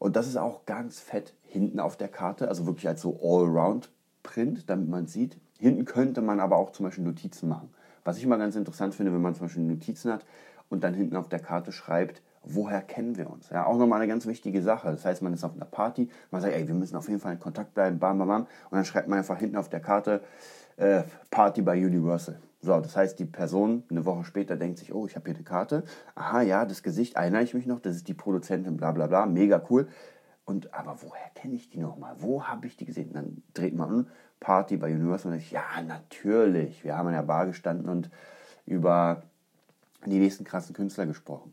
[0.00, 4.68] Und das ist auch ganz fett hinten auf der Karte, also wirklich als so Allround-Print,
[4.68, 5.36] damit man sieht.
[5.58, 7.68] Hinten könnte man aber auch zum Beispiel Notizen machen.
[8.02, 10.24] Was ich immer ganz interessant finde, wenn man zum Beispiel Notizen hat
[10.70, 13.50] und dann hinten auf der Karte schreibt, woher kennen wir uns?
[13.50, 14.90] Ja, auch nochmal eine ganz wichtige Sache.
[14.90, 17.34] Das heißt, man ist auf einer Party, man sagt, ey, wir müssen auf jeden Fall
[17.34, 18.42] in Kontakt bleiben, bam, bam, bam.
[18.42, 20.22] Und dann schreibt man einfach hinten auf der Karte,
[20.78, 22.40] äh, Party bei Universal.
[22.62, 25.44] So, das heißt, die Person eine Woche später denkt sich, oh, ich habe hier eine
[25.44, 25.84] Karte.
[26.14, 29.24] Aha, ja, das Gesicht erinnere ich mich noch, das ist die Produzentin, bla bla bla,
[29.26, 29.88] mega cool.
[30.44, 32.16] Und aber woher kenne ich die nochmal?
[32.18, 33.12] Wo habe ich die gesehen?
[33.12, 34.06] dann dreht man um,
[34.40, 36.84] Party bei Universal und ich, ja, natürlich.
[36.84, 38.10] Wir haben an der Bar gestanden und
[38.66, 39.22] über
[40.06, 41.52] die nächsten krassen Künstler gesprochen.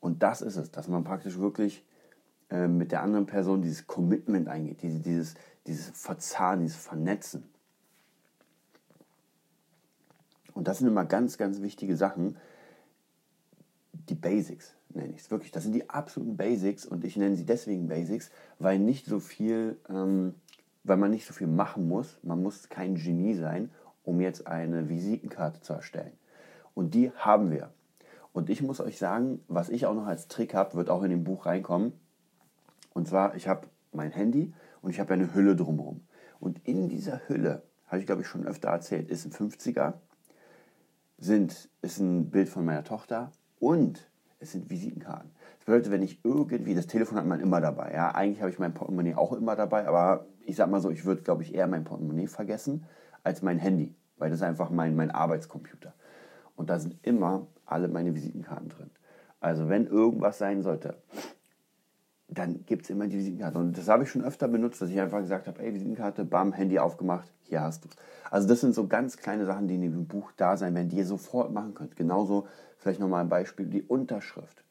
[0.00, 1.84] Und das ist es, dass man praktisch wirklich
[2.50, 5.34] äh, mit der anderen Person dieses Commitment eingeht, dieses,
[5.66, 7.48] dieses Verzahnen, dieses Vernetzen.
[10.54, 12.36] Und das sind immer ganz, ganz wichtige Sachen.
[14.08, 15.50] Die Basics nenne ich es wirklich.
[15.50, 19.78] Das sind die absoluten Basics und ich nenne sie deswegen Basics, weil nicht so viel,
[19.88, 20.34] ähm,
[20.84, 22.18] weil man nicht so viel machen muss.
[22.22, 23.70] Man muss kein Genie sein,
[24.04, 26.12] um jetzt eine Visitenkarte zu erstellen.
[26.74, 27.70] Und die haben wir.
[28.32, 31.10] Und ich muss euch sagen, was ich auch noch als Trick habe, wird auch in
[31.10, 31.92] dem Buch reinkommen.
[32.94, 36.00] Und zwar, ich habe mein Handy und ich habe eine Hülle drumherum.
[36.40, 39.94] Und in dieser Hülle, habe ich glaube ich schon öfter erzählt, ist ein 50er
[41.24, 45.30] sind, ist ein Bild von meiner Tochter und es sind Visitenkarten.
[45.58, 48.58] Das bedeutet, wenn ich irgendwie, das Telefon hat man immer dabei, ja, eigentlich habe ich
[48.58, 51.68] mein Portemonnaie auch immer dabei, aber ich sag mal so, ich würde, glaube ich, eher
[51.68, 52.84] mein Portemonnaie vergessen
[53.22, 55.94] als mein Handy, weil das ist einfach mein, mein Arbeitscomputer.
[56.56, 58.90] Und da sind immer alle meine Visitenkarten drin.
[59.38, 60.96] Also wenn irgendwas sein sollte,
[62.38, 63.58] dann gibt es immer die Visitenkarte.
[63.58, 66.52] Und das habe ich schon öfter benutzt, dass ich einfach gesagt habe, ey, Visitenkarte, bam,
[66.52, 67.96] Handy aufgemacht, hier hast du es.
[68.30, 70.96] Also das sind so ganz kleine Sachen, die in dem Buch da sein werden, die
[70.96, 71.96] ihr sofort machen könnt.
[71.96, 72.46] Genauso
[72.78, 74.64] vielleicht nochmal ein Beispiel, die Unterschrift.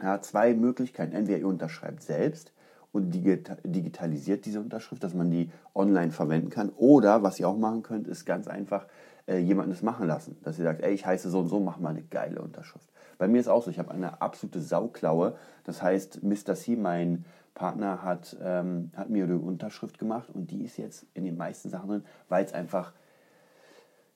[0.00, 1.12] Ja, zwei Möglichkeiten.
[1.12, 2.52] Entweder ihr unterschreibt selbst
[2.92, 6.70] und digitalisiert diese Unterschrift, dass man die online verwenden kann.
[6.70, 8.86] Oder was ihr auch machen könnt, ist ganz einfach
[9.26, 10.36] äh, jemanden das machen lassen.
[10.42, 12.88] Dass ihr sagt, ey, ich heiße so und so, mach mal eine geile Unterschrift.
[13.18, 15.36] Bei mir ist auch so, ich habe eine absolute Sauklaue.
[15.64, 16.54] Das heißt, Mr.
[16.54, 21.24] C, mein Partner, hat, ähm, hat mir eine Unterschrift gemacht und die ist jetzt in
[21.24, 22.92] den meisten Sachen drin, weil es einfach,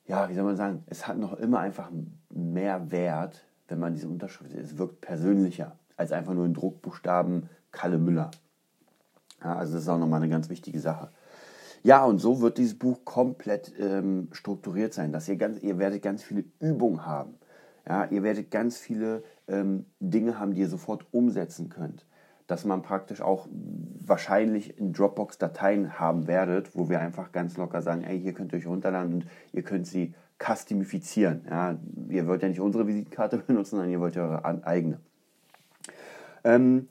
[0.06, 1.90] ja, wie soll man sagen, es hat noch immer einfach
[2.30, 4.60] mehr Wert, wenn man diese Unterschrift sieht.
[4.60, 8.30] Es wirkt persönlicher als einfach nur ein Druckbuchstaben Kalle Müller.
[9.42, 11.10] Ja, also das ist auch nochmal eine ganz wichtige Sache.
[11.82, 16.02] Ja, und so wird dieses Buch komplett ähm, strukturiert sein, dass ihr ganz, ihr werdet
[16.02, 17.34] ganz viele Übungen haben.
[17.88, 22.06] Ja, ihr werdet ganz viele ähm, Dinge haben, die ihr sofort umsetzen könnt.
[22.46, 23.48] Dass man praktisch auch
[24.00, 28.52] wahrscheinlich in Dropbox Dateien haben werdet, wo wir einfach ganz locker sagen, ey, hier könnt
[28.52, 31.46] ihr euch runterladen und ihr könnt sie customifizieren.
[31.48, 35.00] Ja, ihr wollt ja nicht unsere Visitenkarte benutzen, sondern ihr wollt ja eure eigene.
[36.44, 36.88] Ähm,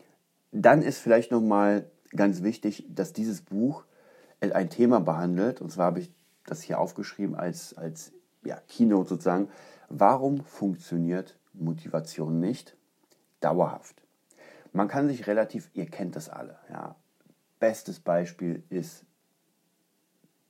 [0.51, 3.86] dann ist vielleicht nochmal ganz wichtig, dass dieses Buch
[4.39, 6.12] ein Thema behandelt, und zwar habe ich
[6.45, 8.12] das hier aufgeschrieben als, als
[8.43, 9.49] ja, Keynote sozusagen,
[9.93, 12.77] Warum funktioniert Motivation nicht
[13.41, 14.01] dauerhaft?
[14.71, 16.95] Man kann sich relativ, ihr kennt das alle, ja.
[17.60, 19.06] Bestes Beispiel ist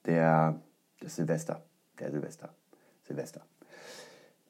[0.06, 0.62] der,
[1.00, 1.64] das Silvester,
[2.00, 2.54] der Silvester,
[3.02, 3.42] Silvester.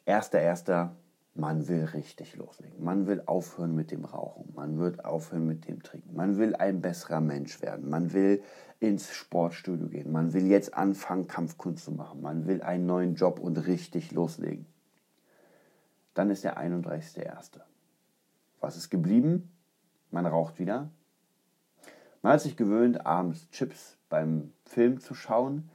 [0.05, 0.95] Erster, erster,
[1.35, 2.83] man will richtig loslegen.
[2.83, 4.51] Man will aufhören mit dem Rauchen.
[4.53, 6.13] Man wird aufhören mit dem Trinken.
[6.13, 7.89] Man will ein besserer Mensch werden.
[7.89, 8.43] Man will
[8.81, 10.11] ins Sportstudio gehen.
[10.11, 12.21] Man will jetzt anfangen, Kampfkunst zu machen.
[12.21, 14.65] Man will einen neuen Job und richtig loslegen.
[16.13, 17.59] Dann ist der 31.01.
[18.59, 19.51] Was ist geblieben?
[20.11, 20.89] Man raucht wieder.
[22.21, 25.69] Man hat sich gewöhnt, abends Chips beim Film zu schauen.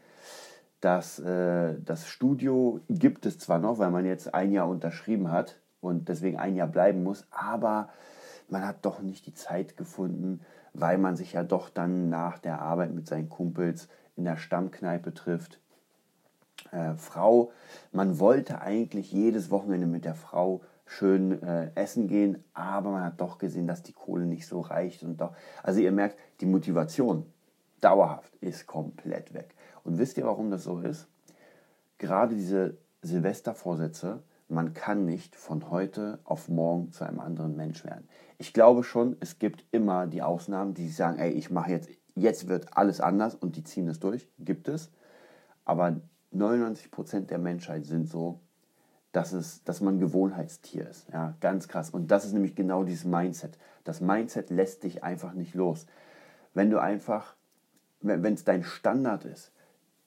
[0.81, 5.59] Das, äh, das Studio gibt es zwar noch, weil man jetzt ein Jahr unterschrieben hat
[5.81, 7.89] und deswegen ein Jahr bleiben muss, aber
[8.49, 10.41] man hat doch nicht die Zeit gefunden,
[10.75, 15.15] weil man sich ja doch dann nach der Arbeit mit seinen Kumpels in der Stammkneipe
[15.15, 15.61] trifft.
[16.73, 17.53] Äh, Frau,
[17.93, 23.21] man wollte eigentlich jedes Wochenende mit der Frau schön äh, essen gehen, aber man hat
[23.21, 25.35] doch gesehen, dass die Kohle nicht so reicht und doch.
[25.63, 27.27] Also ihr merkt, die Motivation
[27.81, 29.55] dauerhaft ist komplett weg.
[29.85, 31.09] Und wisst ihr, warum das so ist?
[31.99, 38.09] Gerade diese Silvestervorsätze, man kann nicht von heute auf morgen zu einem anderen Mensch werden.
[38.39, 42.49] Ich glaube schon, es gibt immer die Ausnahmen, die sagen, ey, ich mache jetzt, jetzt
[42.49, 44.29] wird alles anders und die ziehen es durch.
[44.39, 44.93] Gibt es.
[45.65, 45.97] Aber
[46.37, 48.41] 99% der Menschheit sind so,
[49.13, 51.09] dass, es, dass man Gewohnheitstier ist.
[51.13, 51.91] Ja, ganz krass.
[51.91, 53.59] Und das ist nämlich genau dieses Mindset.
[53.85, 55.87] Das Mindset lässt dich einfach nicht los.
[56.53, 57.35] Wenn du einfach,
[58.01, 59.53] wenn es dein Standard ist,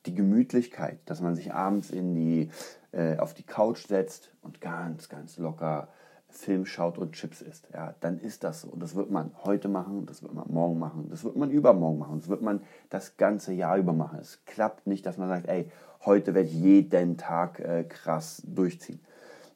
[0.06, 2.52] die Gemütlichkeit, dass man sich abends in die,
[2.92, 5.90] äh, auf die Couch setzt und ganz, ganz locker
[6.30, 8.68] Film schaut und Chips isst, ja, dann ist das so.
[8.70, 11.98] Und das wird man heute machen, das wird man morgen machen, das wird man übermorgen
[11.98, 14.20] machen, das wird man das ganze Jahr über machen.
[14.20, 15.72] Es klappt nicht, dass man sagt, ey,
[16.06, 19.00] heute werde ich jeden Tag äh, krass durchziehen.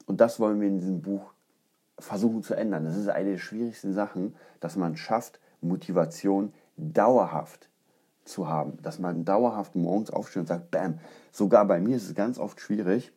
[0.05, 1.33] Und das wollen wir in diesem Buch
[1.99, 2.85] versuchen zu ändern.
[2.85, 7.69] Das ist eine der schwierigsten Sachen, dass man schafft, Motivation dauerhaft
[8.25, 8.77] zu haben.
[8.81, 10.99] Dass man dauerhaft morgens aufsteht und sagt, bam,
[11.31, 13.13] sogar bei mir ist es ganz oft schwierig.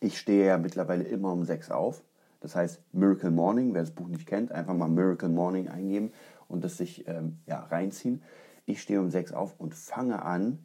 [0.00, 2.02] Ich stehe ja mittlerweile immer um sechs auf.
[2.40, 6.12] Das heißt Miracle Morning, wer das Buch nicht kennt, einfach mal Miracle Morning eingeben
[6.48, 8.22] und das sich ähm, ja, reinziehen.
[8.64, 10.64] Ich stehe um sechs auf und fange an,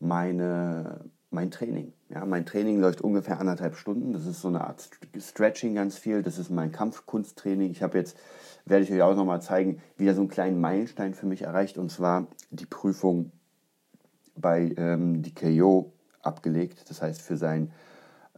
[0.00, 1.92] meine, mein Training.
[2.08, 4.12] Ja, mein Training läuft ungefähr anderthalb Stunden.
[4.12, 6.22] Das ist so eine Art Stretching ganz viel.
[6.22, 7.70] Das ist mein Kampfkunsttraining.
[7.70, 8.16] Ich habe jetzt,
[8.64, 11.78] werde ich euch auch nochmal zeigen, wieder so einen kleinen Meilenstein für mich erreicht.
[11.78, 13.32] Und zwar die Prüfung
[14.36, 16.88] bei ähm, DKO abgelegt.
[16.88, 17.72] Das heißt für sein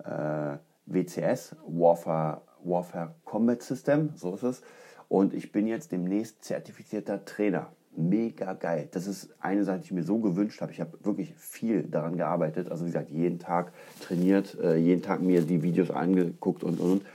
[0.05, 4.63] äh, WCS, Warfare, Warfare Combat System, so ist es.
[5.09, 8.89] Und ich bin jetzt demnächst zertifizierter Trainer mega geil.
[8.93, 10.73] Das ist eine Sache, die ich mir so gewünscht habe.
[10.73, 12.71] Ich habe wirklich viel daran gearbeitet.
[12.71, 16.93] Also wie gesagt, jeden Tag trainiert, äh, jeden Tag mir die Videos angeguckt und und
[16.93, 17.07] und.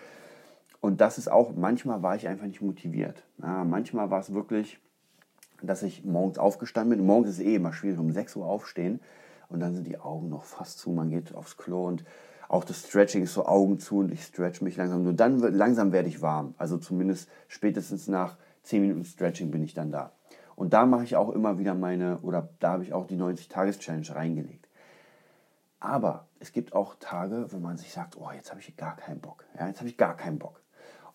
[0.82, 3.24] Und das ist auch, manchmal war ich einfach nicht motiviert.
[3.42, 4.80] Ja, manchmal war es wirklich,
[5.64, 7.08] dass ich morgens aufgestanden bin.
[7.08, 9.00] Morgens ist es eh immer schwierig, um 6 Uhr aufstehen.
[9.50, 10.92] Und dann sind die Augen noch fast zu.
[10.92, 12.04] Man geht aufs Klo und
[12.48, 15.04] auch das Stretching ist so Augen zu und ich stretch mich langsam.
[15.04, 16.54] Nur dann langsam werde ich warm.
[16.58, 20.12] Also zumindest spätestens nach 10 Minuten Stretching bin ich dann da.
[20.56, 24.16] Und da mache ich auch immer wieder meine, oder da habe ich auch die 90-Tages-Challenge
[24.16, 24.68] reingelegt.
[25.80, 29.20] Aber es gibt auch Tage, wo man sich sagt, oh, jetzt habe ich gar keinen
[29.20, 29.46] Bock.
[29.60, 30.62] Ja, jetzt habe ich gar keinen Bock.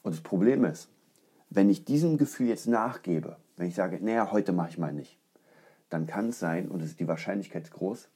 [0.03, 0.91] Und das Problem ist,
[1.49, 5.19] wenn ich diesem Gefühl jetzt nachgebe, wenn ich sage, naja, heute mache ich mal nicht,
[5.89, 8.09] dann kann es sein, und es ist die Wahrscheinlichkeit groß,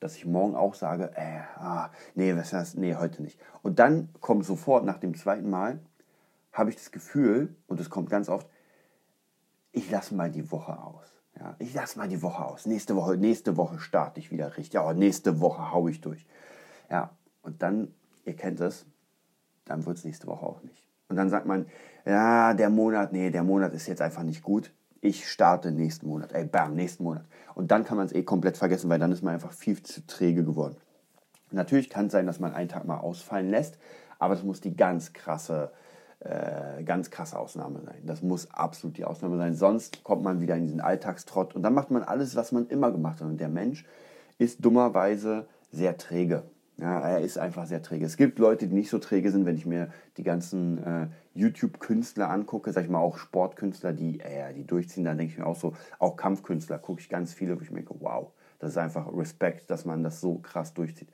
[0.00, 2.74] dass ich morgen auch sage, äh, ah, nee, was das?
[2.74, 3.38] Nee, heute nicht.
[3.62, 5.78] Und dann kommt sofort nach dem zweiten Mal,
[6.52, 8.48] habe ich das Gefühl, und es kommt ganz oft,
[9.76, 11.06] ich lasse mal die Woche aus.
[11.38, 12.64] Ja, ich lasse mal die Woche aus.
[12.64, 14.72] Nächste Woche, nächste Woche starte ich wieder richtig.
[14.72, 16.26] Ja, nächste Woche haue ich durch.
[16.90, 17.10] Ja,
[17.42, 18.86] und dann, ihr kennt es,
[19.66, 20.82] dann wird es nächste Woche auch nicht.
[21.08, 21.66] Und dann sagt man,
[22.06, 24.72] ja, der Monat, nee, der Monat ist jetzt einfach nicht gut.
[25.02, 26.32] Ich starte nächsten Monat.
[26.32, 27.26] Ey, bam, nächsten Monat.
[27.54, 30.06] Und dann kann man es eh komplett vergessen, weil dann ist man einfach viel zu
[30.06, 30.78] träge geworden.
[31.50, 33.78] Natürlich kann es sein, dass man einen Tag mal ausfallen lässt,
[34.18, 35.70] aber es muss die ganz krasse
[36.20, 38.02] äh, ganz krasse Ausnahme sein.
[38.04, 39.54] Das muss absolut die Ausnahme sein.
[39.54, 42.90] Sonst kommt man wieder in diesen Alltagstrott und dann macht man alles, was man immer
[42.90, 43.28] gemacht hat.
[43.28, 43.84] Und der Mensch
[44.38, 46.44] ist dummerweise sehr träge.
[46.78, 48.04] Ja, er ist einfach sehr träge.
[48.04, 52.28] Es gibt Leute, die nicht so träge sind, wenn ich mir die ganzen äh, YouTube-Künstler
[52.28, 55.56] angucke, sag ich mal auch Sportkünstler, die, äh, die durchziehen, dann denke ich mir auch
[55.56, 59.06] so, auch Kampfkünstler gucke ich ganz viele, wo ich mir denke, wow, das ist einfach
[59.14, 61.08] Respekt, dass man das so krass durchzieht.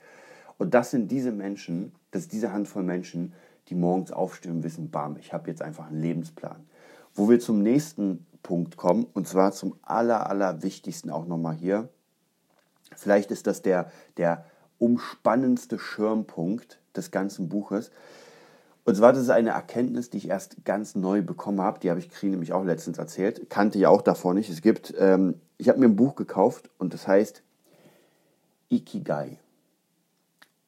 [0.57, 3.33] Und das sind diese Menschen, das ist diese Handvoll Menschen,
[3.69, 6.65] die morgens aufstehen und wissen, bam, ich habe jetzt einfach einen Lebensplan.
[7.13, 11.89] Wo wir zum nächsten Punkt kommen, und zwar zum aller, aller wichtigsten auch nochmal hier.
[12.95, 14.45] Vielleicht ist das der, der
[14.79, 17.91] umspannendste Schirmpunkt des ganzen Buches.
[18.85, 21.79] Und zwar, das ist eine Erkenntnis, die ich erst ganz neu bekommen habe.
[21.79, 23.49] Die habe ich Kri nämlich auch letztens erzählt.
[23.49, 24.49] Kannte ich auch davor nicht.
[24.49, 27.43] Es gibt, ähm, ich habe mir ein Buch gekauft und das heißt
[28.69, 29.37] Ikigai.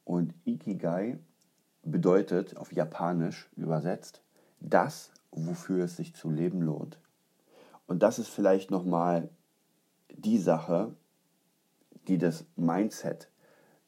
[0.06, 1.20] Und Ikigai
[1.86, 4.22] bedeutet auf Japanisch übersetzt
[4.60, 7.00] das, wofür es sich zu leben lohnt.
[7.88, 9.30] Und das ist vielleicht nochmal
[10.10, 10.94] die Sache,
[12.08, 13.30] die das Mindset,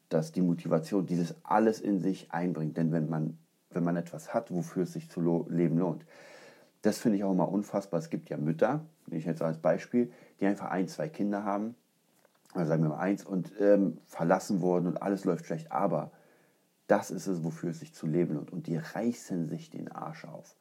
[0.08, 2.76] dass die Motivation, dieses alles in sich einbringt.
[2.76, 3.38] Denn wenn man,
[3.70, 6.04] wenn man etwas hat, wofür es sich zu leben lohnt,
[6.82, 7.98] das finde ich auch immer unfassbar.
[7.98, 11.74] Es gibt ja Mütter, nehme ich jetzt als Beispiel, die einfach ein, zwei Kinder haben,
[12.54, 15.72] sagen wir mal eins, und ähm, verlassen wurden und alles läuft schlecht.
[15.72, 16.12] Aber
[16.88, 18.52] das ist es, wofür es sich zu leben lohnt.
[18.52, 20.56] Und die reißen sich den Arsch auf,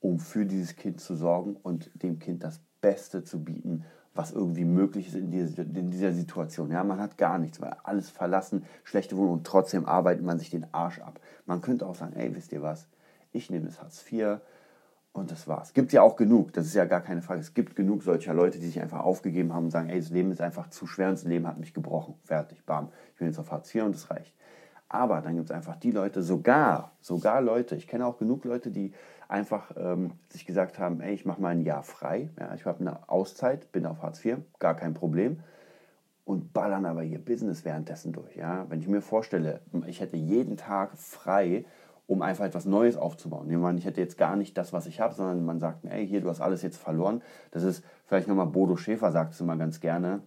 [0.00, 4.64] um für dieses Kind zu sorgen und dem Kind das Beste zu bieten, was irgendwie
[4.64, 6.70] möglich ist in dieser, in dieser Situation.
[6.72, 10.50] Ja, man hat gar nichts, weil alles verlassen, schlechte Wohnung und trotzdem arbeitet man sich
[10.50, 11.20] den Arsch ab.
[11.46, 12.88] Man könnte auch sagen, ey, wisst ihr was,
[13.30, 14.40] ich nehme das Hartz IV
[15.12, 15.72] und das war's.
[15.72, 17.40] Gibt ja auch genug, das ist ja gar keine Frage.
[17.40, 20.32] Es gibt genug solcher Leute, die sich einfach aufgegeben haben und sagen, ey, das Leben
[20.32, 22.14] ist einfach zu schwer und das Leben hat mich gebrochen.
[22.24, 22.88] Fertig, bam.
[23.12, 24.34] Ich bin jetzt auf Hartz IV und das reicht.
[24.88, 28.70] Aber dann gibt es einfach die Leute, sogar, sogar Leute, ich kenne auch genug Leute,
[28.70, 28.92] die
[29.28, 32.80] einfach ähm, sich gesagt haben, ey, ich mache mal ein Jahr frei, ja, ich habe
[32.80, 35.40] eine Auszeit, bin auf Hartz IV, gar kein Problem
[36.28, 38.36] und ballern aber ihr Business währenddessen durch.
[38.36, 38.66] Ja?
[38.68, 41.64] Wenn ich mir vorstelle, ich hätte jeden Tag frei,
[42.06, 43.48] um einfach etwas Neues aufzubauen.
[43.48, 45.92] Wir an, ich hätte jetzt gar nicht das, was ich habe, sondern man sagt mir,
[45.92, 47.22] ey, hier, du hast alles jetzt verloren.
[47.50, 50.20] Das ist vielleicht nochmal Bodo Schäfer sagt es immer ganz gerne.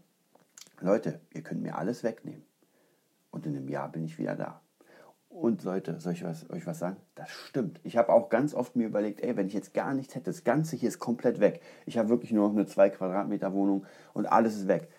[0.80, 2.44] Leute, ihr könnt mir alles wegnehmen.
[3.32, 4.62] Und in einem Jahr bin ich wieder da.
[5.32, 6.98] Und Leute, soll ich was, euch was sagen?
[7.16, 7.80] Das stimmt.
[7.84, 10.44] Ich habe auch ganz oft mir überlegt, ey, wenn ich jetzt gar nichts hätte, das
[10.44, 11.62] Ganze hier ist komplett weg.
[11.86, 14.90] Ich habe wirklich nur noch eine 2 Quadratmeter Wohnung und alles ist weg.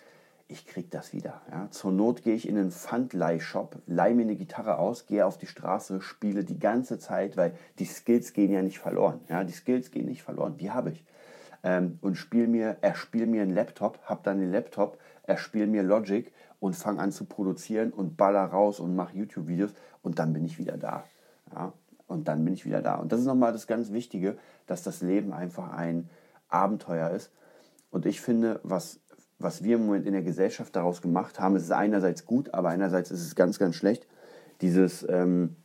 [0.47, 1.41] Ich krieg das wieder.
[1.51, 1.69] Ja.
[1.69, 5.47] Zur Not gehe ich in einen Pfandleih-Shop, leih mir eine Gitarre aus, gehe auf die
[5.47, 9.21] Straße, spiele die ganze Zeit, weil die Skills gehen ja nicht verloren.
[9.29, 9.43] Ja.
[9.43, 11.05] Die Skills gehen nicht verloren, die habe ich.
[11.63, 16.33] Ähm, und spiel mir, erspiel mir einen Laptop, habe dann den Laptop, erspiel mir Logic
[16.63, 20.57] und fange an zu produzieren und baller raus und mache YouTube-Videos und dann bin ich
[20.57, 21.03] wieder da.
[21.53, 21.73] Ja?
[22.07, 22.95] Und dann bin ich wieder da.
[22.95, 26.09] Und das ist nochmal das ganz Wichtige, dass das Leben einfach ein
[26.47, 27.31] Abenteuer ist.
[27.91, 29.01] Und ich finde, was,
[29.39, 33.11] was wir im Moment in der Gesellschaft daraus gemacht haben, ist einerseits gut, aber einerseits
[33.11, 34.07] ist es ganz, ganz schlecht.
[34.61, 35.57] Dieses ähm,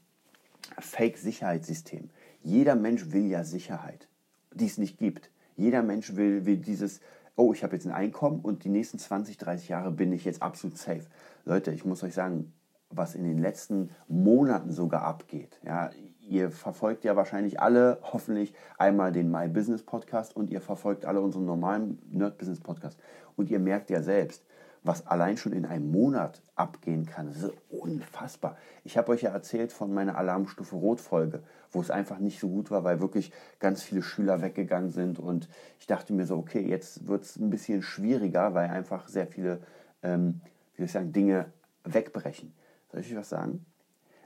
[0.81, 2.11] Fake-Sicherheitssystem.
[2.43, 4.09] Jeder Mensch will ja Sicherheit,
[4.53, 5.31] die es nicht gibt.
[5.55, 6.99] Jeder Mensch will, will dieses
[7.39, 10.43] oh, ich habe jetzt ein Einkommen und die nächsten 20, 30 Jahre bin ich jetzt
[10.43, 11.07] absolut safe.
[11.45, 12.53] Leute, ich muss euch sagen,
[12.91, 15.61] was in den letzten Monaten sogar abgeht.
[15.63, 21.05] Ja, ihr verfolgt ja wahrscheinlich alle hoffentlich einmal den My Business Podcast und ihr verfolgt
[21.05, 22.99] alle unseren normalen Nerd Business Podcast.
[23.37, 24.45] Und ihr merkt ja selbst,
[24.83, 27.29] was allein schon in einem Monat abgehen kann.
[27.29, 28.57] Das ist unfassbar.
[28.83, 32.71] Ich habe euch ja erzählt von meiner Alarmstufe Rot-Folge, wo es einfach nicht so gut
[32.71, 35.19] war, weil wirklich ganz viele Schüler weggegangen sind.
[35.19, 39.27] Und ich dachte mir so, okay, jetzt wird es ein bisschen schwieriger, weil einfach sehr
[39.27, 39.61] viele,
[40.03, 40.41] ähm,
[40.75, 41.47] wie soll ich sagen, Dinge
[41.85, 42.53] wegbrechen.
[42.91, 43.65] Soll ich euch was sagen?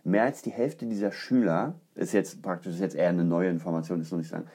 [0.05, 4.01] Mehr als die Hälfte dieser Schüler, ist jetzt praktisch ist jetzt eher eine neue Information,
[4.01, 4.47] ist noch nicht sagen,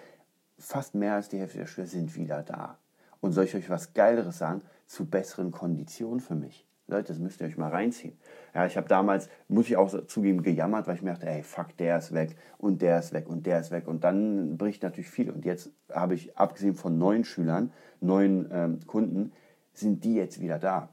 [0.57, 2.77] fast mehr als die Hälfte der Schüler sind wieder da.
[3.21, 4.61] Und soll ich euch was Geileres sagen?
[4.85, 6.66] Zu besseren Konditionen für mich.
[6.89, 8.17] Leute, das müsst ihr euch mal reinziehen.
[8.55, 11.75] Ja, ich habe damals, muss ich auch zugeben, gejammert, weil ich mir dachte, ey, fuck,
[11.77, 13.87] der ist weg und der ist weg und der ist weg.
[13.87, 15.29] Und dann bricht natürlich viel.
[15.29, 19.33] Und jetzt habe ich, abgesehen von neuen Schülern, neuen ähm, Kunden,
[19.73, 20.89] sind die jetzt wieder da.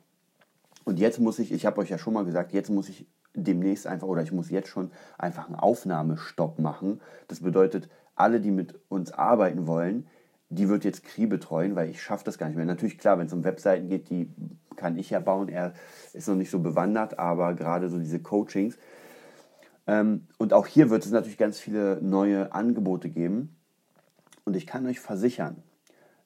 [0.85, 3.87] Und jetzt muss ich, ich habe euch ja schon mal gesagt, jetzt muss ich demnächst
[3.87, 7.00] einfach, oder ich muss jetzt schon einfach einen Aufnahmestopp machen.
[7.28, 10.07] Das bedeutet, alle, die mit uns arbeiten wollen,
[10.50, 12.66] die wird jetzt Kri betreuen, weil ich schaffe das gar nicht mehr.
[12.66, 14.30] Natürlich, klar, wenn es um Webseiten geht, die
[14.76, 15.48] kann ich ja bauen.
[15.48, 15.74] Er
[16.12, 18.76] ist noch nicht so bewandert, aber gerade so diese Coachings.
[19.87, 23.56] Ähm, und auch hier wird es natürlich ganz viele neue Angebote geben.
[24.44, 25.62] Und ich kann euch versichern,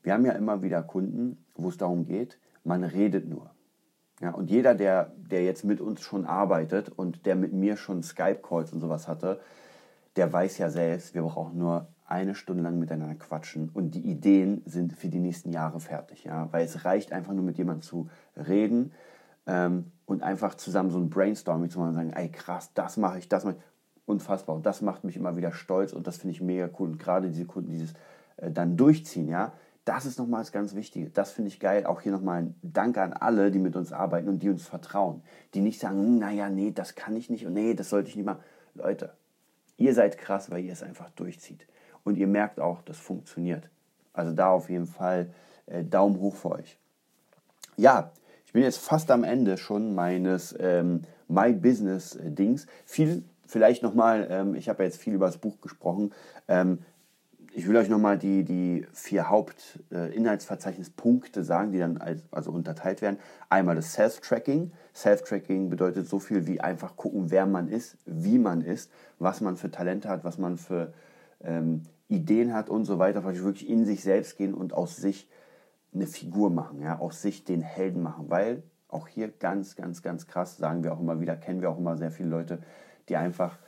[0.02, 3.50] wir haben ja immer wieder Kunden, wo es darum geht, man redet nur.
[4.20, 8.02] Ja, und jeder, der, der jetzt mit uns schon arbeitet und der mit mir schon
[8.02, 9.40] Skype-Calls und sowas hatte,
[10.16, 14.62] der weiß ja selbst, wir brauchen nur eine Stunde lang miteinander quatschen und die Ideen
[14.64, 16.24] sind für die nächsten Jahre fertig.
[16.24, 16.48] Ja?
[16.52, 18.92] Weil es reicht einfach nur mit jemandem zu reden
[19.46, 23.18] ähm, und einfach zusammen so ein Brainstorming zu machen und sagen, ey krass, das mache
[23.18, 23.62] ich, das mache ich.
[24.06, 24.56] Unfassbar.
[24.56, 26.92] Und das macht mich immer wieder stolz und das finde ich mega cool.
[26.92, 27.92] Und gerade diese Kunden, dieses
[28.38, 29.52] äh, dann durchziehen, ja,
[29.84, 31.10] das ist nochmal das ganz Wichtige.
[31.10, 31.84] Das finde ich geil.
[31.84, 35.22] Auch hier nochmal ein Danke an alle, die mit uns arbeiten und die uns vertrauen.
[35.52, 38.16] Die nicht sagen, hm, naja, nee, das kann ich nicht und nee, das sollte ich
[38.16, 38.40] nicht machen.
[38.72, 39.12] Leute,
[39.76, 41.66] ihr seid krass, weil ihr es einfach durchzieht
[42.08, 43.68] und ihr merkt auch, das funktioniert.
[44.12, 45.30] Also da auf jeden Fall
[45.66, 46.78] äh, Daumen hoch für euch.
[47.76, 48.10] Ja,
[48.46, 52.66] ich bin jetzt fast am Ende schon meines ähm, My Business äh, Dings.
[52.86, 56.12] Viel, vielleicht nochmal, ähm, ich habe ja jetzt viel über das Buch gesprochen.
[56.48, 56.78] Ähm,
[57.52, 63.02] ich will euch nochmal die, die vier Hauptinhaltsverzeichnispunkte äh, sagen, die dann als, also unterteilt
[63.02, 63.18] werden.
[63.50, 64.72] Einmal das Self-Tracking.
[64.94, 69.56] Self-Tracking bedeutet so viel wie einfach gucken, wer man ist, wie man ist, was man
[69.56, 70.94] für Talente hat, was man für
[71.42, 75.28] ähm, Ideen hat und so weiter, wirklich in sich selbst gehen und aus sich
[75.94, 80.26] eine Figur machen, ja, aus sich den Helden machen, weil auch hier ganz, ganz, ganz
[80.26, 82.61] krass, sagen wir auch immer wieder, kennen wir auch immer sehr viele Leute,
[83.09, 83.59] die einfach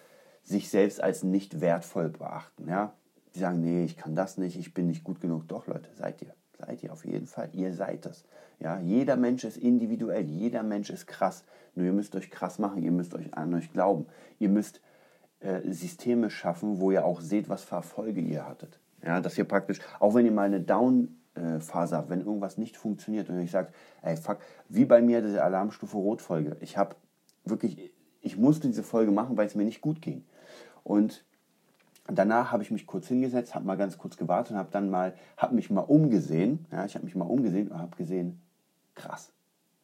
[0.43, 2.95] sich selbst als nicht wertvoll beachten, ja.
[3.35, 5.47] Die sagen, nee, ich kann das nicht, ich bin nicht gut genug.
[5.47, 6.35] Doch, Leute, seid ihr.
[6.59, 7.49] Seid ihr auf jeden Fall.
[7.53, 8.25] Ihr seid es.
[8.59, 11.45] Ja, jeder Mensch ist individuell, jeder Mensch ist krass.
[11.75, 14.07] Nur ihr müsst euch krass machen, ihr müsst euch an euch glauben.
[14.39, 14.81] Ihr müsst
[15.41, 18.79] äh, Systeme schaffen, wo ihr auch seht, was für Erfolge ihr hattet.
[19.05, 21.17] Ja, dass ihr praktisch, auch wenn ihr mal eine Down
[21.61, 23.73] Phase habe, wenn irgendwas nicht funktioniert und ich sage,
[24.03, 24.39] ey, fuck,
[24.69, 26.57] wie bei mir diese Alarmstufe Rot-Folge.
[26.61, 26.97] Ich habe
[27.45, 30.25] wirklich, ich musste diese Folge machen, weil es mir nicht gut ging.
[30.83, 31.25] Und
[32.07, 35.15] danach habe ich mich kurz hingesetzt, habe mal ganz kurz gewartet und habe dann mal,
[35.37, 36.67] habe mich mal umgesehen.
[36.73, 38.41] Ja, ich habe mich mal umgesehen und habe gesehen,
[38.95, 39.33] krass.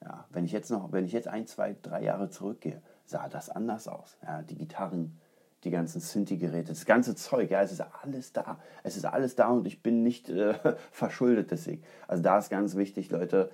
[0.03, 3.51] Ja, wenn ich jetzt noch, wenn ich jetzt ein, zwei, drei Jahre zurückgehe, sah das
[3.51, 4.19] anders aus.
[4.23, 5.19] Ja, die Gitarren,
[5.65, 8.59] die ganzen Synthi-Geräte, das ganze Zeug, ja, es ist alles da.
[8.83, 10.55] Es ist alles da und ich bin nicht äh,
[10.93, 11.83] verschuldet deswegen.
[12.07, 13.51] Also da ist ganz wichtig, Leute,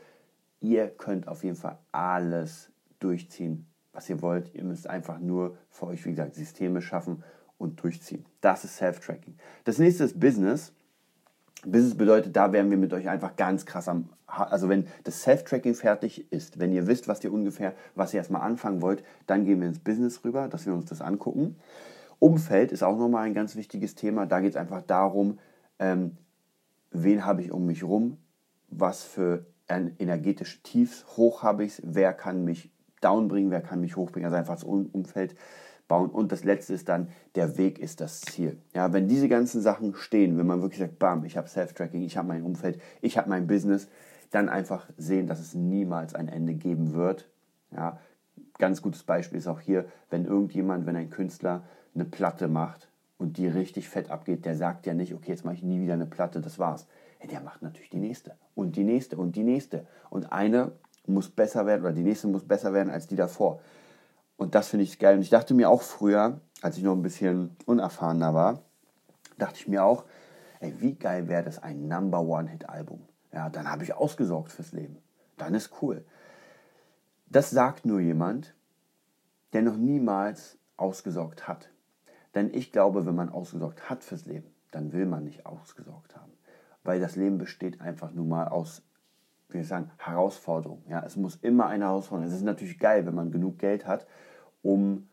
[0.61, 4.55] ihr könnt auf jeden Fall alles durchziehen, was ihr wollt.
[4.55, 7.23] Ihr müsst einfach nur für euch, wie gesagt, Systeme schaffen
[7.59, 8.25] und durchziehen.
[8.41, 9.37] Das ist Self-Tracking.
[9.65, 10.73] Das nächste ist Business.
[11.65, 15.75] Business bedeutet, da werden wir mit euch einfach ganz krass am, also wenn das Self-Tracking
[15.75, 19.61] fertig ist, wenn ihr wisst, was ihr ungefähr, was ihr erstmal anfangen wollt, dann gehen
[19.61, 21.57] wir ins Business rüber, dass wir uns das angucken.
[22.23, 24.27] Umfeld ist auch nochmal ein ganz wichtiges Thema.
[24.27, 25.41] Da geht es einfach darum,
[25.81, 26.17] ähm,
[26.93, 28.17] wen habe ich um mich rum,
[28.69, 32.71] was für ein energetische Tiefs, hoch habe ich wer kann mich
[33.01, 35.35] down bringen, wer kann mich hochbringen, also einfach das Umfeld
[35.89, 36.11] bauen.
[36.11, 38.57] Und das letzte ist dann, der Weg ist das Ziel.
[38.73, 42.17] Ja, wenn diese ganzen Sachen stehen, wenn man wirklich sagt, bam, ich habe Self-Tracking, ich
[42.17, 43.89] habe mein Umfeld, ich habe mein Business,
[44.31, 47.29] dann einfach sehen, dass es niemals ein Ende geben wird.
[47.73, 47.99] Ja,
[48.59, 51.65] ganz gutes Beispiel ist auch hier, wenn irgendjemand, wenn ein Künstler
[51.95, 52.89] eine Platte macht
[53.19, 55.95] und die richtig fett abgeht, der sagt ja nicht, okay, jetzt mache ich nie wieder
[55.95, 56.87] eine Platte, das war's.
[57.31, 59.87] Der macht natürlich die nächste und die nächste und die nächste.
[60.11, 60.73] Und eine
[61.07, 63.61] muss besser werden oder die nächste muss besser werden als die davor.
[64.37, 65.17] Und das finde ich geil.
[65.17, 68.63] Und ich dachte mir auch früher, als ich noch ein bisschen unerfahrener war,
[69.39, 70.05] dachte ich mir auch,
[70.61, 73.01] ey, wie geil wäre das ein Number One Hit Album.
[73.33, 74.99] Ja, dann habe ich ausgesorgt fürs Leben.
[75.39, 76.05] Dann ist cool.
[77.27, 78.55] Das sagt nur jemand,
[79.53, 81.69] der noch niemals ausgesorgt hat.
[82.35, 86.33] Denn ich glaube, wenn man ausgesorgt hat fürs Leben, dann will man nicht ausgesorgt haben.
[86.83, 88.83] Weil das Leben besteht einfach nur mal aus,
[89.51, 90.83] wie ich sagen, Herausforderungen.
[90.89, 92.29] Ja, es muss immer eine Herausforderung.
[92.29, 94.07] Es ist natürlich geil, wenn man genug Geld hat,
[94.63, 95.09] um,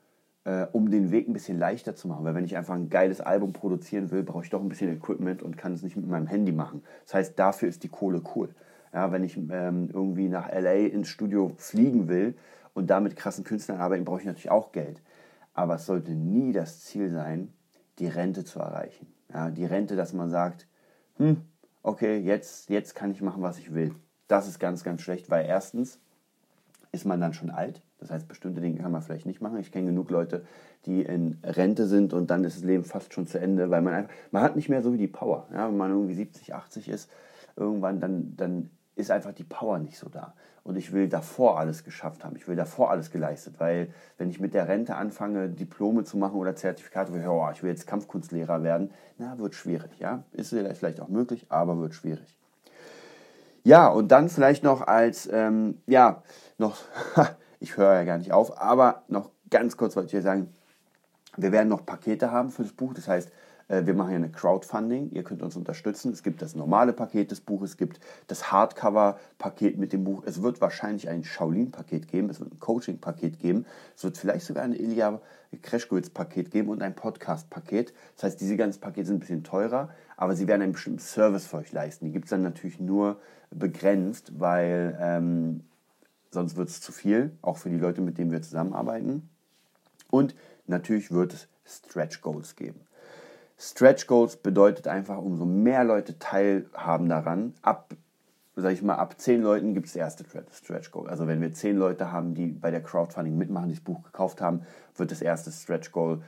[0.46, 2.24] äh, um den Weg ein bisschen leichter zu machen.
[2.24, 5.44] Weil wenn ich einfach ein geiles Album produzieren will, brauche ich doch ein bisschen Equipment
[5.44, 6.84] und kann es nicht mit meinem Handy machen.
[7.06, 8.56] Das heißt, dafür ist die Kohle cool.
[8.94, 12.36] Ja, wenn ich ähm, irgendwie nach LA ins Studio fliegen will
[12.74, 15.02] und damit krassen Künstlern arbeiten, brauche ich natürlich auch Geld.
[15.60, 17.52] Aber es sollte nie das Ziel sein,
[18.00, 19.08] die Rente zu erreichen.
[19.34, 20.68] Ja, die Rente, dass man sagt,
[21.18, 21.42] hm,
[21.84, 23.94] okay, jetzt, jetzt kann ich machen, was ich will.
[24.30, 26.00] Das ist ganz, ganz schlecht, weil erstens
[26.94, 27.82] ist man dann schon alt.
[27.98, 29.60] Das heißt, bestimmte Dinge kann man vielleicht nicht machen.
[29.60, 30.46] Ich kenne genug Leute,
[30.86, 33.94] die in Rente sind und dann ist das Leben fast schon zu Ende, weil man
[33.94, 35.50] einfach, man hat nicht mehr so wie die Power.
[35.52, 37.12] Ja, wenn man irgendwie 70, 80 ist,
[37.58, 40.34] irgendwann, dann, dann ist einfach die Power nicht so da
[40.64, 42.36] und ich will davor alles geschafft haben.
[42.36, 46.36] Ich will davor alles geleistet, weil wenn ich mit der Rente anfange, Diplome zu machen
[46.36, 50.24] oder Zertifikate, will ich, oh, ich will jetzt Kampfkunstlehrer werden, na, wird schwierig, ja.
[50.32, 52.36] Ist vielleicht auch möglich, aber wird schwierig.
[53.64, 56.24] Ja, und dann vielleicht noch als, ähm, ja,
[56.58, 56.78] noch,
[57.60, 60.54] ich höre ja gar nicht auf, aber noch ganz kurz wollte ich sagen,
[61.38, 63.32] wir werden noch Pakete haben für das Buch, das heißt,
[63.70, 65.12] wir machen ja eine Crowdfunding.
[65.12, 66.12] Ihr könnt uns unterstützen.
[66.12, 70.24] Es gibt das normale Paket des Buches, es gibt das Hardcover-Paket mit dem Buch.
[70.26, 73.66] Es wird wahrscheinlich ein Shaolin-Paket geben, es wird ein Coaching-Paket geben,
[73.96, 75.22] es wird vielleicht sogar ein Ilya
[75.62, 77.94] Crashgoods-Paket geben und ein Podcast-Paket.
[78.16, 81.48] Das heißt, diese ganzen Pakete sind ein bisschen teurer, aber sie werden einen bestimmten Service
[81.48, 82.06] für euch leisten.
[82.06, 83.20] Die gibt es dann natürlich nur
[83.52, 85.64] begrenzt, weil ähm,
[86.32, 89.30] sonst wird es zu viel, auch für die Leute, mit denen wir zusammenarbeiten.
[90.12, 90.36] Und
[90.68, 92.82] natürlich wird es Stretch Goals geben.
[93.62, 97.94] Stretch Goals bedeutet einfach, umso mehr Leute teilhaben daran, ab,
[98.56, 101.10] sag ich mal, ab zehn Leuten gibt es das erste Stretch Goal.
[101.10, 104.40] Also wenn wir zehn Leute haben, die bei der Crowdfunding mitmachen, die das Buch gekauft
[104.40, 104.62] haben,
[104.96, 106.22] wird das erste Stretch Goal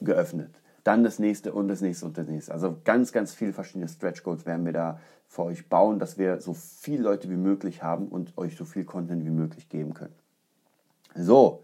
[0.00, 0.58] geöffnet.
[0.82, 2.52] Dann das nächste und das nächste und das nächste.
[2.52, 6.40] Also ganz, ganz viele verschiedene Stretch Goals werden wir da für euch bauen, dass wir
[6.40, 10.14] so viele Leute wie möglich haben und euch so viel Content wie möglich geben können.
[11.14, 11.62] So,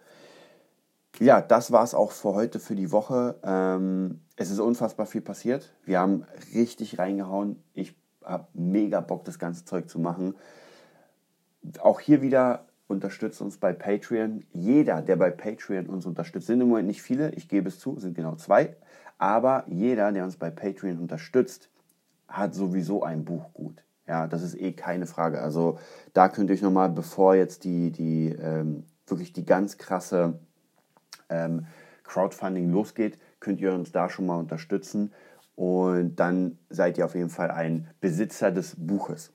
[1.18, 3.36] ja, das war es auch für heute, für die Woche.
[3.42, 5.72] Ähm, es ist unfassbar viel passiert.
[5.84, 7.62] Wir haben richtig reingehauen.
[7.74, 7.94] Ich
[8.24, 10.34] habe mega Bock, das ganze Zeug zu machen.
[11.80, 14.44] Auch hier wieder unterstützt uns bei Patreon.
[14.52, 17.98] Jeder, der bei Patreon uns unterstützt, sind im Moment nicht viele, ich gebe es zu,
[17.98, 18.76] sind genau zwei.
[19.18, 21.70] Aber jeder, der uns bei Patreon unterstützt,
[22.28, 23.82] hat sowieso ein Buch gut.
[24.06, 25.40] Ja, das ist eh keine Frage.
[25.40, 25.78] Also
[26.12, 30.38] da könnt ihr euch nochmal, bevor jetzt die, die ähm, wirklich die ganz krasse
[31.28, 31.66] ähm,
[32.04, 35.12] Crowdfunding losgeht, könnt ihr uns da schon mal unterstützen
[35.54, 39.32] und dann seid ihr auf jeden Fall ein Besitzer des Buches.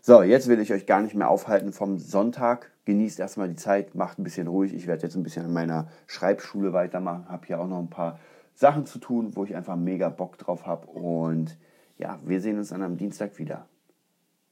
[0.00, 2.70] So, jetzt will ich euch gar nicht mehr aufhalten vom Sonntag.
[2.86, 4.72] Genießt erstmal die Zeit, macht ein bisschen ruhig.
[4.72, 8.18] Ich werde jetzt ein bisschen an meiner Schreibschule weitermachen, habe hier auch noch ein paar
[8.54, 10.86] Sachen zu tun, wo ich einfach mega Bock drauf habe.
[10.86, 11.58] Und
[11.98, 13.66] ja, wir sehen uns dann am Dienstag wieder.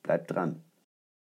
[0.03, 0.63] Bleibt dran.